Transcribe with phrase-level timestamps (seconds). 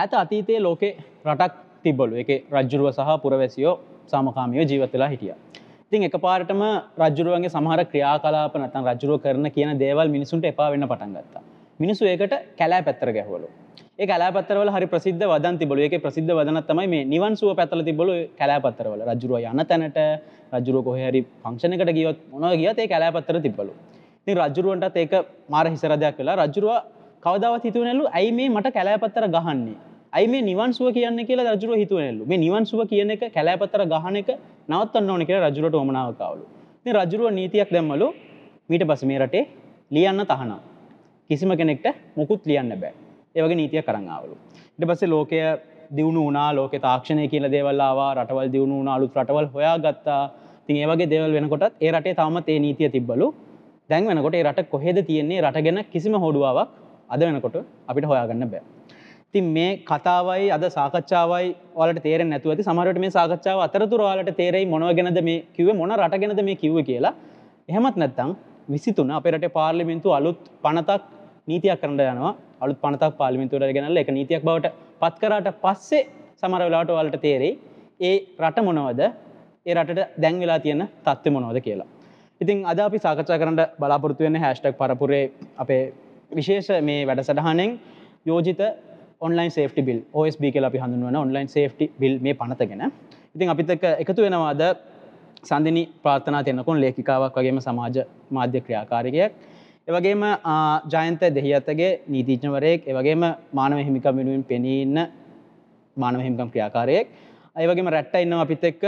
[0.00, 0.88] ඇත අතීතයේ ලෝකෙ
[1.26, 3.74] රටක් තිබ්බලු එක රජ්ජුරුව සහ පුරවැසියෝ
[4.12, 5.34] සාමකාමියෝ ජීවත්වෙලා හිටිය.
[5.86, 6.62] ඉතින් එක පාරටම
[7.02, 11.42] රජ්ජුරුවන්ගේ සමහර ක්‍රියා කලාප නතන් රජ්ජුරුව කරන කියන දේවල් මිනිසුන්ට එපා වෙන්න පටන් ගත්තා.
[11.80, 13.48] මිනිසු ඒකට කැලෑ පැත්තර ගැහවලු.
[14.00, 18.10] ඒ කලාපත්තරවල හරි ප්‍රසිද්ධ වදන් තිබල එක ප්‍රසිද්ධ වදන තමයි මේ නිවන් සුව පැත්තල තිබල
[18.40, 19.98] කලාපත්තරවල රජරුව යන තැනට
[20.56, 23.72] රජරුව කොහරි පංක්ෂණකට ගියොත් මොනව ගියත් ඒ කලාපත්තර තිබලු.
[24.22, 25.12] ඉතින් රජරුවන්ටත් ඒක
[25.48, 26.72] මාර හිසරදයක් වෙලා රජරුව
[27.22, 29.76] කවදාවත් හිතුවනැලු ඇයි මේ මට කැලෑපත්තර ගහන්නේ
[30.12, 34.16] ඇයි මේ නිවන් සුව කියන්න කියලා රජරුව හිතුවනැල්ලු මේ නිවන් සුව කියන එක කැලෑපත්තර ගහන
[34.20, 34.30] එක
[34.68, 36.44] නවත්තන්න ඕන කියලා රජුරට ඔමනාව කවලු.
[36.80, 38.08] ඉතින් රජරුව නීතියක් දැම්මලු.
[38.70, 39.44] මීට පස මේ රටේ
[39.90, 40.60] ලියන්න තහනම්.
[41.30, 41.86] කිසිම කෙනෙක්ට
[42.16, 42.94] මුකුත් ලියන්න බෑ.
[43.36, 44.34] ඒවගේ නීතිය කරංආවලු
[44.78, 45.38] ඉට පස්සේ ලෝකය
[45.96, 50.22] දියුණු වනා ලෝක තාක්ෂණය කියල දේවල්ලාවා රටවල් දියුණු වුණ අලුත් රටවල් හොයා ගත්තා
[50.66, 53.28] තින් ඒවගේ දේවල් වෙනකොටත් ඒ රටේ තාමත් ඒ නීතිය තිබ්බලු.
[53.90, 55.44] දැන් වෙනකොට රට කොහෙද තියෙන්නේ?
[55.44, 56.68] රටගෙන කිසිම හොඩුවාවක්
[57.08, 57.56] අද වෙනකොට
[57.88, 58.77] අපිට හොයාගන්න බෑ.
[59.34, 61.48] තින් මේ කතාවයි අද සාකච්ඡාවයි
[61.78, 62.64] වලට තේර නැතුව ඇති.
[62.68, 67.14] සමරට මේ සාකච්ඡාව අතරතුර වාලට තේරෙයි මොනවගෙනද මේ කිව මොන රටගෙනද මේ කිව්ව කියලා.
[67.68, 68.30] එහෙමත් නැත්තං
[68.68, 71.02] විසිතුන අපරට පාර්ලිමින්තු අලුත් පනතක්
[71.50, 72.32] නීතියක් කරට යනවා.
[72.60, 74.72] අලුත් පනතක් පාලිමිතුවට ගෙනල්ල එක නීතියක් බවට
[75.02, 76.02] පත් කරට පස්සේ
[76.40, 77.52] සමර වෙලාට වලට තේරෙයි
[78.00, 79.00] ඒ රට මොනවද
[79.66, 81.88] ඒ රටට දැන් වෙලා තියෙන තත්ව මොනවද කියලා.
[82.40, 85.24] ඉතින් අද අපි සාකච්ඡා කරට බලාපොරත්තු වෙන හැස්ටක් පරපුරේ
[85.62, 85.82] අපේ
[86.32, 87.72] විශේෂ මේ වැඩසටහනෙන්
[88.26, 88.60] යෝජිත
[89.20, 92.82] ඔන්ලයින් සේෆ්ටි බිල් OSB කියලා අපි හඳුන්වන ඔන්ලයින් සේෆ්ටි බිල් මේ පනතගෙන.
[93.34, 94.62] ඉතින් අපිත් එක්ක එකතු වෙනවාද?
[95.48, 97.96] සඳනි ප්‍රාර්ථනා තියනකොන් ලේකිකාවක් වගේම සමාජ
[98.36, 99.32] මාධ්‍ය ක්‍රියාකාරිකයක්.
[99.88, 100.22] එවගේම
[100.94, 102.80] ජයන්ත දෙහිඇතගේ නීතිීඥවරයෙක්.
[102.92, 103.22] එවගේම
[103.58, 104.98] මානව හිමිකම් වෙනුවෙන් පෙනීන්න
[105.96, 107.06] මානව හිමිකම් ක්‍රියාකාරයෙක්.
[107.56, 108.84] අයවගේම රැට්ට ඉන්න අපිත් එක්ක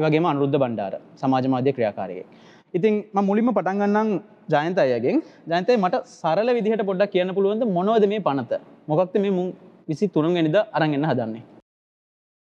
[0.00, 2.26] එවගේම අනුරුද්ධ බණ්ඩාර සමාජ මාධ්‍ය ක්‍රියාකාරයෙක්.
[2.74, 2.94] ඉතින්
[3.30, 4.10] මුලින්ම පටන්ගන්නම්
[4.54, 5.16] ජයන්ත අයගෙන්
[5.50, 8.52] ජයන්තය මට සරල විදිහට පොඩ්ඩක් කියන්න පුළුවන්ද මොනවද මේ පනත?
[8.88, 9.48] මොකක්ද මේ මුන්
[9.88, 11.42] විසි තුරුන්ගෙනද අරගන්න හදන්නේ?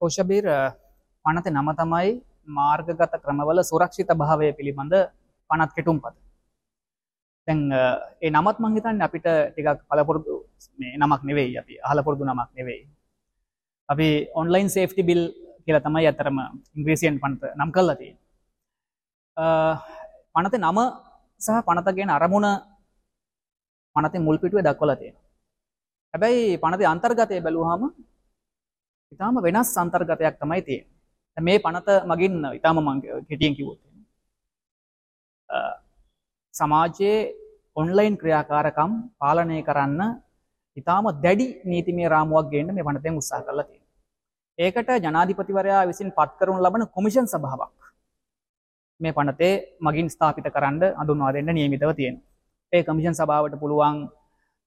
[0.02, 0.46] ඕෂබීර්
[1.24, 2.08] පනත නම තමයි
[2.48, 4.94] මාර්ගගත ක්‍රමවල සුරක්ෂිත භාවය පිළිබඳ
[5.50, 6.16] පනත් කෙටුම් පත
[7.48, 7.60] තැන්
[8.24, 10.34] ඒ නමත් මංහිතන් අපිට ටිකක් පලපොරදු
[10.78, 12.82] මේ නමක් නෙවෙයි අපි අහලපොරදු නමක් නෙවෙයි.
[13.88, 14.08] අපි
[14.40, 15.22] ඔන්ලයින් සේෆ්ටි බිල්
[15.64, 16.36] කියලා තමයි ඇතරම
[16.76, 18.12] ඉංග්‍රීසියන් පන්ත නම් කල්ලතිය
[20.34, 20.78] පනත නම
[21.40, 22.48] සහ පනතගෙන අරමුණ
[23.96, 25.16] පනත මුල්පිටුව දක්වල තියෙන.
[26.14, 27.82] හැබැයි පනති අන්තර්ගතය බැලූහම
[29.14, 30.80] ඉතාම වෙනස් අන්තර්ගතයක් තමයි තිය.
[31.36, 32.98] මේ පනත මගින් ඉතාම මං
[33.28, 33.78] කෙටියෙන් කිවොත්.
[36.54, 37.18] සමාජයේ
[37.80, 38.90] ඔන්ලයින් ක්‍රියාකාරකම්
[39.20, 40.02] පාලනය කරන්න
[40.76, 43.84] ඉතාම දැඩි නීතිමේ රාමුවක් ගේන්න මේ පනතෙන් උත්සා කරලා තියෙන.
[44.58, 47.78] ඒකට ජනාධිපතිවරයා විසින් පත් කරුණු ලබන කොමිෂන් සභාවක්
[49.00, 49.54] මේ පනතේ
[49.86, 52.16] මගින් ස්ථාපිත කරන්න අඳුන්වා දෙන්න නියමිතව තියෙන.
[52.72, 53.96] ඒ කමිෂන් සභාවට පුළුවන්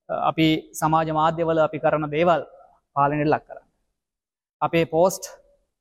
[0.10, 0.48] අපි
[0.82, 2.42] සමාජ මාධ්‍යවල අපි කරන දේවල්
[2.96, 3.68] පාලනයට ලක් කරන්න.
[4.62, 5.24] අපේ පෝස්ට්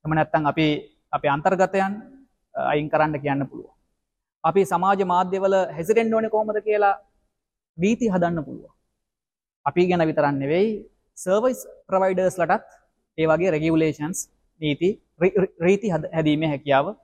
[0.05, 0.67] එම නැත්තං අපි
[1.15, 1.93] අපේ අන්තර්ගතයන්
[2.55, 3.71] අයින් කරන්න කියන්න පුළුව.
[4.43, 6.99] අපි සමාජ මාධ්‍යවල හැසිරෙන්ඩ ඕන කෝමද කියලා
[7.77, 8.71] වීති හදන්න පුළුව.
[9.65, 10.69] අපි ගැන විතරන්න වෙයි
[11.17, 12.69] සර්වයිස් ප්‍රවයිඩර්ස් ලටත්
[13.17, 14.19] ඒ වගේ රෙගියවලේෂන්ස්
[14.61, 14.89] නීති
[15.65, 16.95] රීති හැදීමේ හැකියාව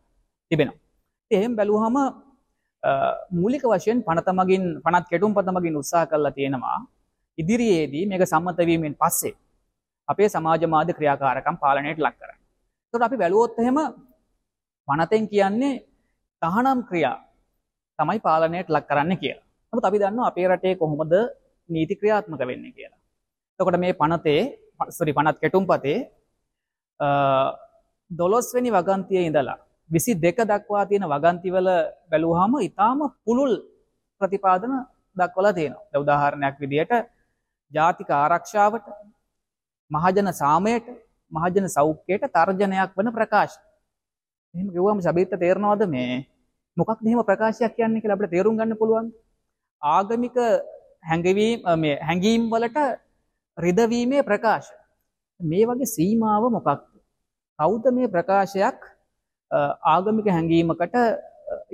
[0.52, 0.80] තිබෙනවා.
[1.32, 1.98] එහෙම බැලුහම
[3.32, 6.80] මූලික වශයෙන් පනතමගින් පනත් කෙටුම් පතමගින් උත්සා කරලා තියෙනවා
[7.42, 9.34] ඉදිරියේදී මේක සම්මතවීමෙන් පස්සේ
[10.08, 12.40] අපේ සමාජ මාධ්‍ය ක්‍රියාකාරකම් පාලනයට ලක් කරන්න.
[12.94, 13.78] තොට අපි බැලුවොත් එහෙම
[14.88, 15.76] පනතෙන් කියන්නේ
[16.42, 17.18] තහනම් ක්‍රියා
[18.00, 19.46] තමයි පාලනයට ලක් කරන්න කියලා.
[19.74, 21.14] නමුත් අපි දන්නවා අපේ රටේ කොහොමද
[21.70, 23.00] නීති ක්‍රියාත්මක වෙන්නේ කියලා.
[23.60, 24.42] එතකොට මේ පනතේ
[24.90, 26.00] සොරි පනත් කෙටුම් පතේ
[28.12, 31.70] දොළොස්වෙනි වගන්තිය ඉඳලා විසි දෙක දක්වා තියෙන වගන්තිවල
[32.12, 33.54] බැලූහම ඉතාම පුළුල්
[34.22, 34.74] ප්‍රතිපාදන
[35.16, 36.94] දක්වලා තියෙනවා උදාහරණයක් විදියට
[37.72, 38.86] ජාතික ආරක්ෂාවට
[39.92, 40.88] මහජන සාමයට
[41.32, 43.56] මහජන සෞඛ්‍යයට තර්ජනයක් වන ප්‍රකාශ.
[44.56, 46.26] එහම කිව්වම සබීත තේරනවාද මේ?
[46.78, 49.08] මොකක් මෙහෙම ප්‍රකාශයක් කියන්නේ කියලා අපිට තේරුම් ගන්න පුළුවන්?
[49.82, 50.38] ආගමික
[51.10, 52.78] හැඟවීම් මේ හැඟීම් වලට
[53.58, 54.70] රිදවීමේ ප්‍රකාශ.
[55.40, 56.82] මේ වගේ සීමාව මොකක්ද?
[57.60, 58.80] කෞද්ද මේ ප්‍රකාශයක්
[59.94, 60.96] ආගමික හැඟීමකට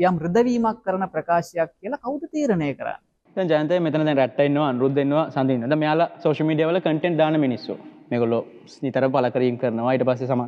[0.08, 3.05] යම් රිදවීමක් කරන ප්‍රකාශයක් කියලා කවුද තීරණය කරන්න?
[3.36, 7.74] ජනතය මෙතන රැට්ටයින්නවා අනුරුද්ධෙන්වා සඳන්න මෙයාල සෝෂ මීඩියවල කටෙන්ට් දාන මිනිස්සු.
[8.12, 8.40] මෙගොලො
[8.84, 9.94] නිතර පලකරීම් කරනවා.
[9.96, 10.44] ඊට පස්සේ සම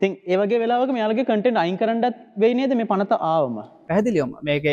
[0.00, 3.56] තින් ඒවගේ වෙලාවක මෙයාලගේ කටෙන්ට් අයින් කරන්නත් වෙයිනේද මේ පනත ආවම?
[3.88, 4.66] පැහැදිලියොම මේක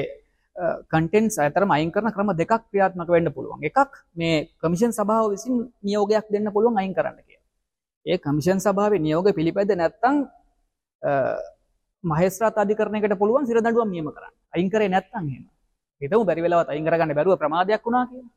[0.94, 3.62] කටෙන්ස් අතරම අයින් කරන ක්‍රම දෙකක් ක්‍රියාත්මක වෙන්න පුළුවන්.
[3.70, 7.40] එකක් මේ කමිෂන් සභාව විසින් නියෝගයක් දෙන්න පුළුවන් අයින් කරන්න කිය
[8.06, 10.18] ඒ කමිෂන් සභාව නියෝග පිළිපැද නැත්තං
[12.04, 14.34] මහස්ත්‍රාත් අධිකරණයකට පුළුවන් සිර දඩුවම් නියම කරන්න.
[14.56, 15.46] අයින් කරේ නැත්තන් හෙම
[16.02, 18.32] හිතම බැරි වෙලාවත් අයින් කරගන්න බැරුව ප්‍රමාදයක් වුණා කියලා.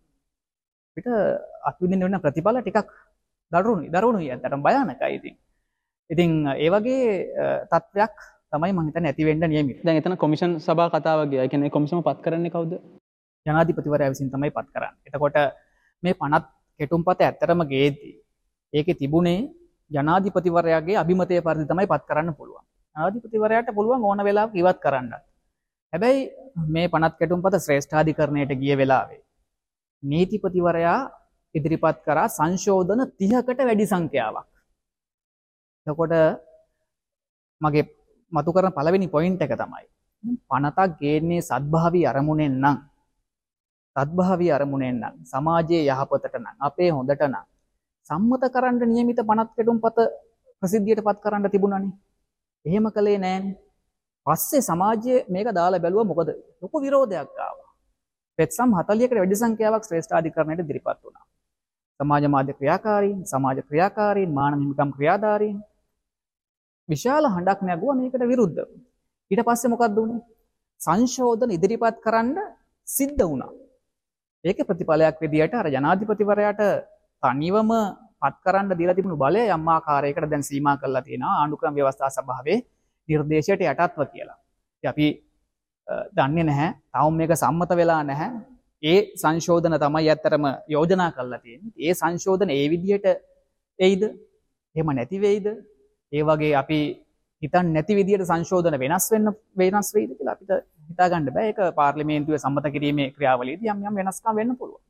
[0.97, 1.09] පිට
[1.69, 2.89] අත්විදින්න වෙන ප්‍රතිඵල ටිකක්
[3.53, 5.35] දරුණු දරුණු ඇතට භයානකයි ඉතින්.
[6.11, 7.05] ඉතින් ඒවගේ
[7.71, 8.15] තත්ත්වයක්
[8.53, 12.73] තමයි මහිත නැතිවෙන්ඩ නියමි දැන් එතන කොමිෂන් සභා කතාවගේ කියන කොමිසම පත් කරන්නේ කවුද?
[13.47, 14.95] ජනාධිපතිවරය විසින් තමයි පත් කරන්න.
[15.07, 15.37] එතකොට
[16.03, 16.45] මේ පනත්
[16.81, 18.15] කෙටුම් පත ඇත්තරම ගේදී
[18.73, 19.41] ඒක තිබුණේ
[19.91, 22.65] ජනාධිපතිවරයාගේ අභිමතය පරිදි තමයි පත් කරන්න පුළුවන්.
[22.97, 25.13] ආධිපතිවරයට පුළුවන් ඕන වෙලා ඉවත් කරන්න
[25.93, 26.21] හැබැයි
[26.69, 29.21] මේ පනත් කෙටුම් පත ශ්‍රේෂ්ඨාධිකරණයට ගිය වෙලාවේ
[30.03, 31.01] නීතිපතිවරයා
[31.55, 34.49] ඉදිරිපත් කරා සංශෝධන තිහකට වැඩි සංඛ්‍යාවක්.
[35.87, 36.15] එතකොට
[37.61, 37.85] මගේ
[38.33, 39.87] මතු කරන පළවෙනි පොයින්ට එක තමයි
[40.49, 42.77] පනතක් ගේන්නේ සත්භාවී අරමුණෙන් නම්.
[43.97, 45.15] සත්භාවී අරමුණෙන් නම්.
[45.25, 47.47] සමාජයේ යහපතට නම් අපේ හොඳට නම්.
[48.11, 49.99] සම්මත කරන්න නියමිත පනත් කෙටුම් පත
[50.63, 51.93] ප්‍රසිද්ධියට පත් කරන්න තිබුණනේ.
[52.65, 53.59] එහෙම කළේ නෑනේ.
[54.27, 56.31] පස්සේ සමාජය මේක දාලා බැලුව මොකද?
[56.63, 57.71] ලොකු විරෝධයක් ආවා.
[58.39, 61.25] පෙත්සම් 40කට වැඩි සංඛ්‍යාවක් ශ්‍රේෂ්ඨාධිකරණයට ඉදිරිපත් වුණා.
[62.01, 65.59] සමාජ මාධ්‍ය ක්‍රියාකාරීන් සමාජ ක්‍රියාකාරීන් මානව හිමිකම් ක්‍රියාධාරීන්.
[66.89, 68.69] විශාල හඬක් නැගුවා මේකට විරුද්ධව.
[69.31, 70.21] ඊට පස්සේ මොකක්ද වුනේ?
[70.81, 72.39] සංශෝධන ඉදිරිපත් කරන්න
[72.89, 73.53] සිද්ධ වුණා.
[74.45, 76.63] ඒකේ ප්‍රතිඵලයක් විදියට අර ජනාධිපතිවරයාට
[77.23, 77.71] තනිවම
[78.23, 81.35] පත් කරන්න දීලා තිබුණු බලය යම් ආකාරයකට දැන් සීමා කරලා තියෙනවා.
[81.41, 82.59] ආණ්ඩුක්‍රම ව්‍යවස්ථා සභාවේ
[83.13, 84.39] නිර්දේශයට යටත්ව කියලා.
[84.77, 85.07] ඉතින් අපි
[86.17, 86.71] දන්නේ නැහැ.
[86.93, 88.31] තාම මේක සම්මත වෙලා නැහැ.
[88.83, 90.45] ඒ සංශෝධන තමයි ඇත්තරම
[90.75, 91.73] යෝජනා කරලා තියෙන්නේ.
[91.79, 93.07] ඒ සංශෝධන ඒ විදිහට
[93.79, 94.03] එයිද?
[94.77, 95.47] එහෙම නැති වෙයිද?
[96.13, 96.79] ඒ වගේ අපි
[97.43, 99.29] හිතන් නැති විදිහට සංශෝධන වෙනස් වෙන්න
[99.61, 100.53] වෙනස් වෙයිද කියලා අපිට
[100.91, 101.47] හිතා ගන්න බෑ.
[101.51, 104.83] ඒක පාර්ලිමේන්තුවේ සම්මත කිරීමේ ක්‍රියාවලියේදී යම් යම් වෙනස්කම් වෙන්න පුළුවන්.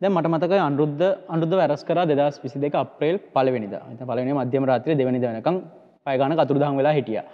[0.00, 3.84] දැන් මට මතකයි අනුරුද්ධ අනුරුද්ධ වැරස් කරා 2022 අප්‍රේල් පළවෙනිදා.
[3.94, 5.58] ඉතින් පළවෙනි මධ්‍යම රාත්‍රියේ දෙවෙනිදා වෙනකන්
[6.06, 7.24] පය ගානක අතුරුදහන් වෙලා හිටියා.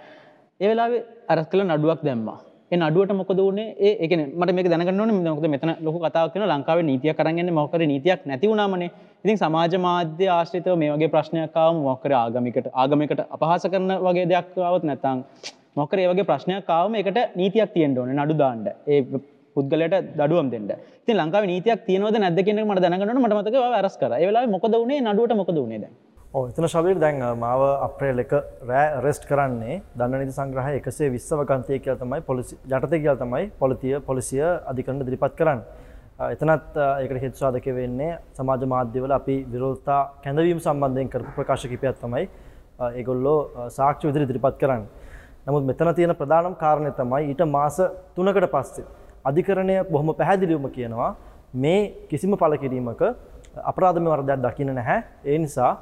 [0.59, 1.01] ඒ වෙලාවේ
[1.31, 2.39] අරස් කළ නඩුවක් දැම්මා.
[2.71, 3.67] ඒ නඩුවට මොකද වුනේ?
[3.85, 7.39] ඒ ඒ කියන්නේ මට මේක දැනගන්න ඕනේ මොකද මෙතන ලොකු කතාවක් වෙනවා ලංකාවේ නීතියක් අරන්
[7.41, 8.89] යන්නේ මොකක් හරි නීතියක් නැති වුණාමනේ.
[9.23, 14.27] ඉතින් සමාජ මාධ්‍ය ආශ්‍රිතව මේ වගේ ප්‍රශ්නයක් ආවම මොකක් හරි ආගමිකට ආගමිකට අපහාස කරන වගේ
[14.33, 15.23] දෙයක් ආවොත් නැත්නම්
[15.79, 18.67] මොකක් හරි ඒ වගේ ප්‍රශ්නයක් ආවම ඒකට නීතියක් තියෙන්න ඕනේ නඩු දාන්න.
[18.91, 19.01] ඒ
[19.55, 20.69] පුද්ගලයට දඩුවම් දෙන්න.
[21.03, 23.23] ඉතින් ලංකාවේ නීතියක් තියෙනවද නැද්ද කියන එක මට දැනගන්න ඕනේ.
[23.25, 24.19] මට මතකයි ඔයාව අරස් කරා.
[24.21, 25.95] ඒ වෙලාවේ මොකද වුනේ නඩුවට මොකද වුනේ දැන්?
[25.95, 28.39] ඔව් එතන ශබීර් දැන් මාව අප්‍රේල් 1
[28.69, 33.95] රෑ රෙස්ට් කරන්නේ දණ්ඩ නීති සංග්‍රහය 120 වගන්තිය කියලා තමයි පොලිසිය යටතේ කියලා තමයි පොලිතිය
[34.09, 35.65] පොලිසිය අධිකරණ ඉදිරිපත් කරන්නේ.
[36.35, 42.29] එතනත් ඒකට හේතු සාධක වෙන්නේ සමාජ මාධ්‍යවල අපි විරෝධතා කැඳවීම සම්බන්ධයෙන් කරපු ප්‍රකාශ කිපයක් තමයි
[42.99, 44.87] ඒගොල්ලෝ සාක්ෂි විදිහට ඉදිරිපත් කරන්නේ.
[45.49, 47.81] නමුත් මෙතන තියෙන ප්‍රධානම කාරණය තමයි ඊට මාස
[48.15, 48.85] 3කට පස්සේ
[49.25, 51.11] අධිකරණය බොහොම පැහැදිලිවම කියනවා
[51.53, 53.01] මේ කිසිම පළ කිරීමක
[53.71, 54.99] අපරාධමය වරදයක් දකින්න නැහැ.
[55.25, 55.73] ඒ නිසා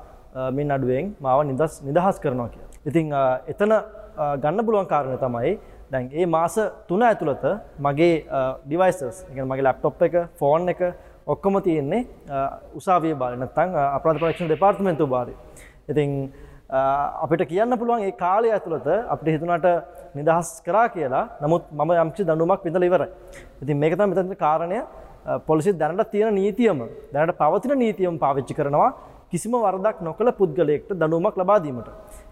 [0.56, 2.63] මේ නඩුවෙන් මාව නිදස් නිදහස් කරනවා කිය.
[2.89, 3.12] ඉතිං
[3.54, 3.74] එතන
[4.44, 5.51] ගන්න පුළුවන් කාරණය තමයි
[5.92, 6.56] දැන් ඒ මාස
[6.89, 7.45] තුන ඇතුළත
[7.86, 8.16] මගේ
[8.66, 10.81] ඩිවයිසස් එක මගේ ලැප්ටොප් එක ෆෝන් එක
[11.34, 12.01] ඔක්කොම තියෙන්නේ
[12.80, 15.34] උසාවිය බාල නැත්තං අපරාධ පරීක්ෂණ දෙපාර්තමෙන්තු බාරි.
[15.92, 16.12] ඉතිං
[17.24, 19.68] අපිට කියන්න පුළුවන් ඒ කාලය ඇතුළත අපිට හිතුනට
[20.19, 23.10] නිදහස් කරා කියලා නමුත් මම යම්චි දනුමක් විඳල ඉවරයි.
[23.63, 24.80] ඉතින් මේක තමයි මෙතන කාරණය
[25.48, 26.80] පොලිසිය දැනට තියෙන නීතියම
[27.13, 28.89] දැනට පවතින නීතියම පාවිච්චි කරනවා
[29.31, 31.89] කිසිම වරදක් නොකළ පුද්ගලයෙක්ට දනුවමක් ලබා දීමට.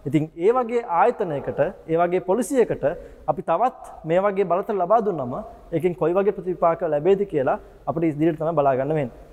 [0.07, 1.59] ඉතින් ඒ වගේ ආයතනයකට
[1.91, 2.83] ඒ වගේ පොලිසියකට
[3.31, 5.35] අපි තවත් මේ වගේ බලතල ලබා දුන්නම
[5.75, 9.23] ඒකෙන් කොයි වගේ ප්‍රතිපාක ලැබේද කියලා අපිට ඉදිරියට තමයි බලා ගන්න වෙන්නේ.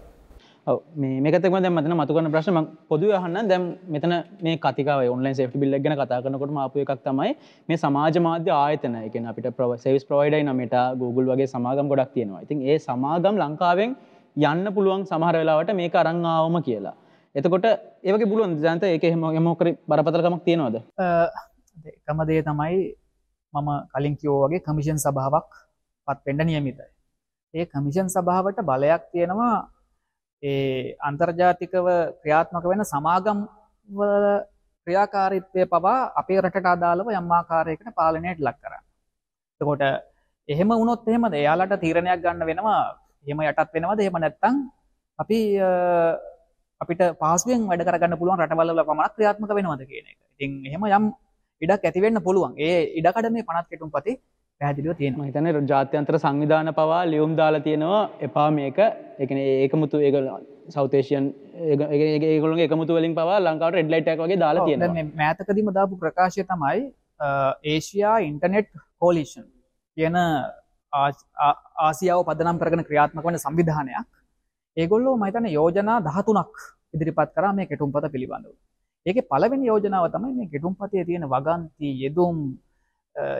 [0.70, 3.62] ඔව් මේ මේකත් එක්කම දැන් මතන මතු කරන ප්‍රශ්න මම පොදුවේ අහන්න දැන්
[3.94, 4.12] මෙතන
[4.46, 7.30] මේ කතිකාව ඔන්ලයින් සේෆ්ටි බිල් එක ගැන කතා කරනකොටම ආපු එකක් තමයි
[7.68, 8.96] මේ සමාජ මාධ්‍ය ආයතන.
[9.02, 9.48] ඒ කියන්නේ අපිට
[9.84, 12.42] සර්විස් ප්‍රොවයිඩර් නමට Google වගේ සමාගම් ගොඩක් තියෙනවා.
[12.46, 13.94] ඉතින් ඒ සමාගම් ලංකාවෙන්
[14.50, 16.96] යන්න පුළුවන් සමහර වෙලාවට මේක අරන් ආවම කියලා.
[17.34, 17.66] එතකොට
[18.04, 20.76] ඒවගේ පුළුවන් ජනත ඒක එහම එමෝකර බරපතරකමක් තියෙනවද?
[21.98, 22.80] එකම දේ තමයි
[23.54, 25.48] මම කලින් කියෝ වගේ කමිෂන් සභාවක්
[26.08, 26.90] පත් පෙන්ඩ නියමිතයි.
[27.54, 29.56] ඒ කමිෂන් සභාවට බලයක් තියෙනවා.
[30.42, 31.86] ඒ අන්තර්ජාතිකව
[32.20, 33.38] ක්‍රියාත්මක වෙන සමාගම්
[34.86, 38.74] ක්‍රියාකාරිත්වය පවා අපේ රටට අදාළව යම්මාකාරයකට පාලනයට ලක් කර.
[39.60, 39.82] තකොට
[40.48, 42.82] එහෙම උනොත් එහෙම එයාලට තීරණයක් ගන්න වෙනවා.
[43.26, 44.00] එහෙම යටත් වෙනවද?
[44.04, 44.56] එහෙම නැත්තං
[45.18, 45.38] අපි
[46.82, 50.18] අපිට පාසුවෙන් වැඩ කරගන්න පුළුවන් රටවල්ල පමණක් ක්‍රියාත්මක වෙනවද කියන එක.
[50.34, 51.10] ඉතින් එහෙම යම්
[51.62, 52.54] ඉඩක් ඇති වෙන්න පුළුවන්.
[52.58, 54.16] ඒ ඉඩකඩ මේ 50 කෙටුම් පතේ
[54.60, 55.24] පැහැදිලිව තියෙනවා.
[55.24, 60.16] මම හිතන්නේ ජාත්‍යන්තර සංවිධාන පවා ලියුම් දාලා තියෙනවා එපා මේක ඒ කියන්නේ ඒකමුතු ඒක
[60.68, 61.28] සවුත් ඒෂියන්
[62.26, 66.80] ඒගොල්ලෝගේ එකමුතු වලින් පවා ලංකාවට රෙඩ් ලයිට් එකක් වගේ දාලා මේ මෑතකදීම දාපු ප්‍රකාශය තමයි
[67.66, 69.46] ඒෂියා ඉන්ටර්නෙට් කෝලිෂන්
[69.96, 70.18] කියන
[70.92, 74.06] ආසියාව පදනම් කරගෙන ක්‍රියාත්මක වන සංවිධානයක්
[74.76, 76.54] ඒගොල්ලෝ මහිතන යෝජනා දහතුනක්
[76.94, 78.52] ඉදිරිපත් කරා මේ කෙටුම්පත පිළිබඳව.
[79.06, 82.36] ඒක පළවෙනි යෝජනාව තමයි මේ කෙටුම්පතේ තියෙන වගන්ති යෙදුම්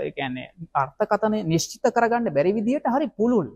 [0.03, 3.49] එකන්නේ අර්ථකතන නිශ්චිත කරගන්න බැරි විදිහට හරි පුළුල්.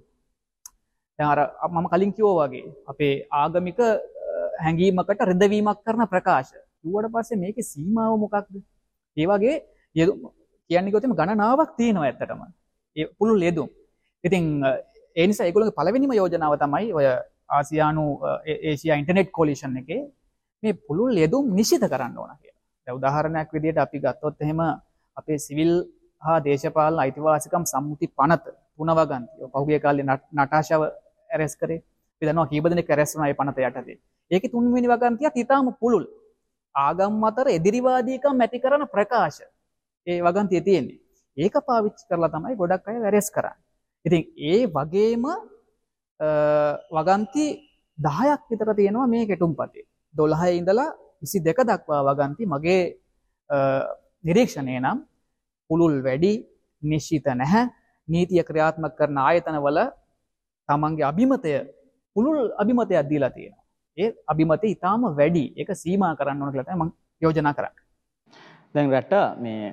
[1.19, 3.81] අර මම කලින් කිවෝ වගේ අපේ ආගමික
[4.59, 6.53] හැඟීමකට රිදවීමක් කරන ප්‍රකාශ
[6.87, 8.53] ුවට පස්සේ මේක සීමාව මොකක්ද
[9.17, 9.57] ඒවගේ
[9.97, 10.13] යෙදු
[10.71, 12.43] කියන්නේ ගොතම ගණනාවක් තියෙනවා ඇත්තටම
[12.97, 13.69] ඒ පුළුල් යෙදුම්
[14.25, 14.45] ඉතිං
[15.17, 17.07] ඒනිස ඒකුල පලවෙනිම යෝජනාව තමයි ඔය
[17.49, 18.05] ආසියානු
[18.65, 19.91] ඒසියා ඉන්ටනෙට් කොලිෂන් එක
[20.63, 22.55] මේ පුළුල් යෙදුම් නිශ්ිත කරන්න ඕන කිය
[22.89, 24.61] උදාහරණයක් විදියට අපි ගත්තොත් එහෙම
[25.17, 25.73] අපේ සිවිල්
[26.23, 28.45] හා දේශපාලන අයිතිවාසිකම් සම්මුති පනත
[28.77, 30.83] පුනවගන්තිය පහුගිය කාලේ නටාශව
[31.31, 31.81] ඇරෙස් කරේ.
[32.23, 33.99] පිදනවා කීපදන කැරැස්වනයි පනත යටතේ.
[34.31, 36.05] ඒක තුන්වෙනි වගන්තිය ඉතාම පුළුල්.
[36.75, 39.41] ආගම් අතර එදිරිවාදීකම් ඇති කරන ප්‍රකාශ
[40.07, 41.01] ඒ වගන්තිය තියෙන්නේ.
[41.37, 43.59] ඒක පාවිච්චි කරලා තමයි ගොඩක් අය වැරෙස් කරන්න.
[44.05, 45.25] ඉතින් ඒ වගේම
[46.91, 47.47] වගන්ති
[47.99, 52.83] දහයක් විතර තියෙනවා මේ කෙටුම් පතේ දොළහ ඉඳලා විසි දෙක දක්වා වගන්ති මගේ
[54.25, 54.99] නිරීක්ෂණය නම්
[55.71, 56.33] පුළුල් වැඩි
[56.83, 57.65] නිශ්චිත නැහැ.
[58.09, 59.79] නීතිය ක්‍රියාත්මක කරන ආයතනවල
[60.69, 61.53] තමන්ගේ අභිමතය
[62.17, 63.65] පුළුල් අභිමතයක් දීලා තියෙනවා.
[63.99, 65.45] ඒ අභිමතය ඉතාම වැඩි.
[65.57, 66.91] එක සීමා කරන්න ඕන කියලට ම
[67.23, 67.75] යෝජනා කරන්න.
[68.75, 69.73] දැන් රැට්ට මේ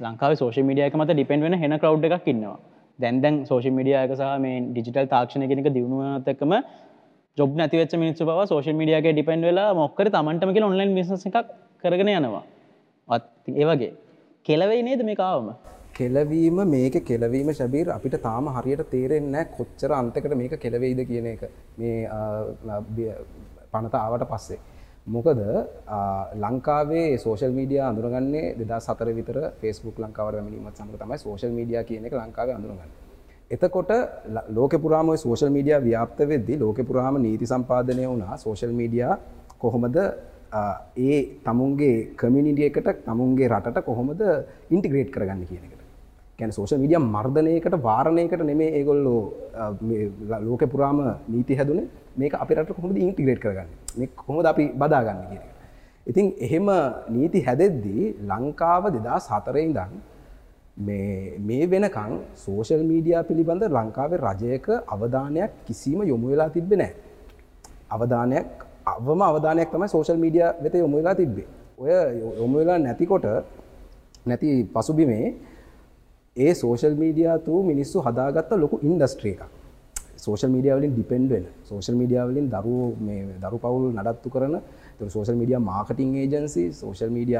[0.00, 2.58] ලංකාව සෝෂ මිඩියක මත ඩිපෙන්ඩ වෙන හෙන කව් එකක් ඉන්නවා.
[2.98, 6.52] දැන්දැන් සෝෂ මිඩියයක සහ මේ ඩිජිටල් තාක්ෂණ කෙනෙක දියුණුවතකම
[7.38, 11.48] ජොබ් නැතිවෙච්ච මිනිස්සු බව සෝෂල් මිඩියගේ ඩිපෙන්ඩ් වෙලා මොක්කර තමන්ටම කියල ඔන්ලයින් බිස්නස එකක්
[11.82, 12.44] කරගෙන යනවා.
[13.08, 13.26] අත්
[13.62, 13.92] ඒවගේ
[14.46, 15.48] කෙලවෙයි නේද මේ කාවම
[15.98, 21.42] කෙලවීම මේක කෙලවීම ශබීර් අපිට තාම හරියට තේරෙන්නේ කොච්චර අන්තකට මේක කෙලවෙයිද කියන එක.
[21.78, 22.08] මේ
[23.72, 24.58] පනත ආවට පස්සේ.
[25.06, 25.40] මොකද
[26.44, 32.06] ලංකාවේ සෝෂල් මීඩිය අඳුරගන්නේ දෙදා සතර විතර ෆෙස්බුක් ලංකාවට වැමීමත් සමඟ තමයි සෝෂල් මීඩිය කියන
[32.08, 32.90] එක ලංකාව අඳුරගන්න.
[33.50, 33.90] එතකොට
[34.56, 38.36] ලෝක පුරාම සෝෂල් මීඩිය ව්‍යාප්ත වෙද්දි ලෝක පුරාම නීති සම්පාදනය වුණා.
[38.36, 39.06] සෝෂල් මීඩිය
[39.62, 39.96] කොහොමද
[41.06, 44.22] ඒ තමුන්ගේ කමිනිිටියකට තමුන්ගේ රටට කොහොමද
[44.74, 45.82] ඉන්ටිග්‍රේට් කරගන්න කියන එකට.
[46.38, 49.20] කැන සෝෂල් මීඩිය මර්ධනයකට වාරණයකට නෙමේ ඒගොල්ලෝ
[50.48, 50.98] ලෝක පුරාම
[51.28, 51.80] නීති හැදුන.
[52.16, 53.68] මේක අපිට කොහොමද ඉන්ටිග්‍රේට් කරගන්න?
[53.98, 55.44] මේ කොහොමද අපි බදාගන්න කියන
[56.06, 56.68] ඉතින් එහෙම
[57.14, 59.96] නීති හැදෙද්දී ලංකාව දෙදා සතරේ ඉඳන්
[61.48, 66.92] මේ වෙනකං සෝෂල් මීඩියා පිළිබඳ ලංකාවේ රජයක අවධානයක් කිසිම යොමු වෙලා තිබෙන නෑ
[67.90, 68.48] අවධානයක්
[68.86, 71.46] අවම අවධානයක් තමයි සෝෂල් මීඩිය වෙත යොමු වෙලා තිබ්බේ.
[71.78, 71.90] ඔය
[72.40, 73.26] යොමු වෙලා නැතිකොට
[74.26, 75.26] නැති පසුබිමේ
[76.36, 79.55] ඒ සෝෂල් මීඩියා තු මිනිස්සු හදාගත්ත ලොකු ඉන්ඩස්ට්‍රිය එකක්.
[80.26, 84.56] සෝෂල් මීඩියවලින් ඩිපෙන්ඩෙන් සෝෂල් මීඩියවලින් දරු මේ දරු පවුල් නඩත්තු කරන
[85.14, 87.38] social media marketing agency social media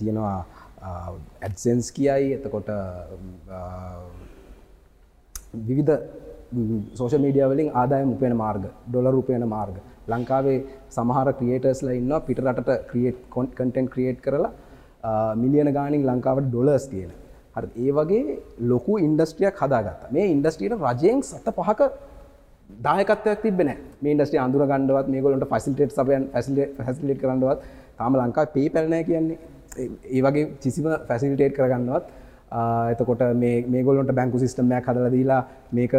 [0.00, 0.36] තියෙනවා
[1.42, 2.70] ඇඩසෙන්ස් කියයි එතකොට
[5.68, 5.98] විවිධ
[6.94, 9.76] සෝෂල් මීඩිය වලින් ආදායම් උපයන මාර්ග ඩොලර් උපයන මාර්ග.
[10.08, 10.58] ලංකාවේ
[10.90, 14.52] සමහර ක්‍රියේටර්ස්ල ඉන්න පිටරට ක්‍රියට් කොන්ටෙන්ට් ක්‍රියේට් කරලා
[15.34, 17.10] මිලියන ගානින් ලංකාවට ඩොලර්ස් තියෙන.
[17.10, 17.25] හරි
[17.84, 18.38] ඒ වගේ
[18.70, 20.02] ලොකු ඉන්ඩස්ට්‍රියක් හදාගත්ත.
[20.14, 21.80] මේ ඉන්ඩස්ට්‍රියට රජයෙන් සත පහක
[22.86, 23.70] දායකත්වයක් තිබෙන
[24.02, 27.58] මේ ඉන්ඩස්ට්‍රිය අඳුර ගණ්ඩවත් මේ ගොලට ෆසිල්ටේට් සබයන් ෆැසිලිට කරන්නවත්
[27.98, 29.38] තාම ලංකා පේ පැලනය කියන්නේ.
[30.16, 32.04] ඒ වගේ කිසිම ෆැසිලිටේට් කරගන්නවත්
[32.92, 35.42] එතකොට මේ ගොලොන්ට බැංකු සිිස්ටම්මයක් හදල දීලා
[35.78, 35.94] මේක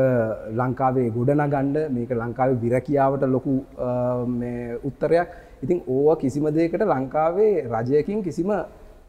[0.59, 3.53] ලංකාවේ ගොඩන ගණ්ඩ මේක ලංකාවේ විරකියාවට ලොකු
[4.89, 5.29] උත්තරයක්.
[5.63, 8.51] ඉතින් ඕව කිසිම දෙයකට ලංකාවේ රජයකින් කිසිම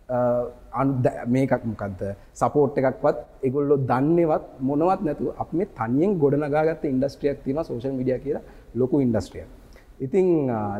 [0.08, 7.92] මේකක් මොකක්ද සපෝට් එකක්වත් එගොල්ලො දන්නවත් මොනවත් නැතු අප මේ තනියෙන් ගොඩනගාගත්ත ඉන්ඩස්ට්‍රියක් තින සෝෂල්
[7.92, 8.42] මිඩිය කියලා
[8.74, 9.44] ලොකු ඉන්ඩස්ට්‍රිය
[10.00, 10.28] ඉතිං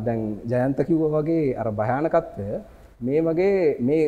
[0.00, 2.48] දැන් ජයන්තකිව්ව වගේ අර භයානකත්වය
[3.00, 4.04] මේ වගේ මේ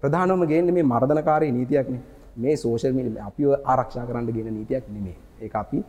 [0.00, 1.96] ප්‍රධානම ගේන්න මේ මර්ධනකාරී නීතියක්න
[2.36, 5.84] මේ සෝෂල් මිලි අපි ආරක්ෂා කරන්න ගෙන නීතියක් නෙමේ ඒ අපි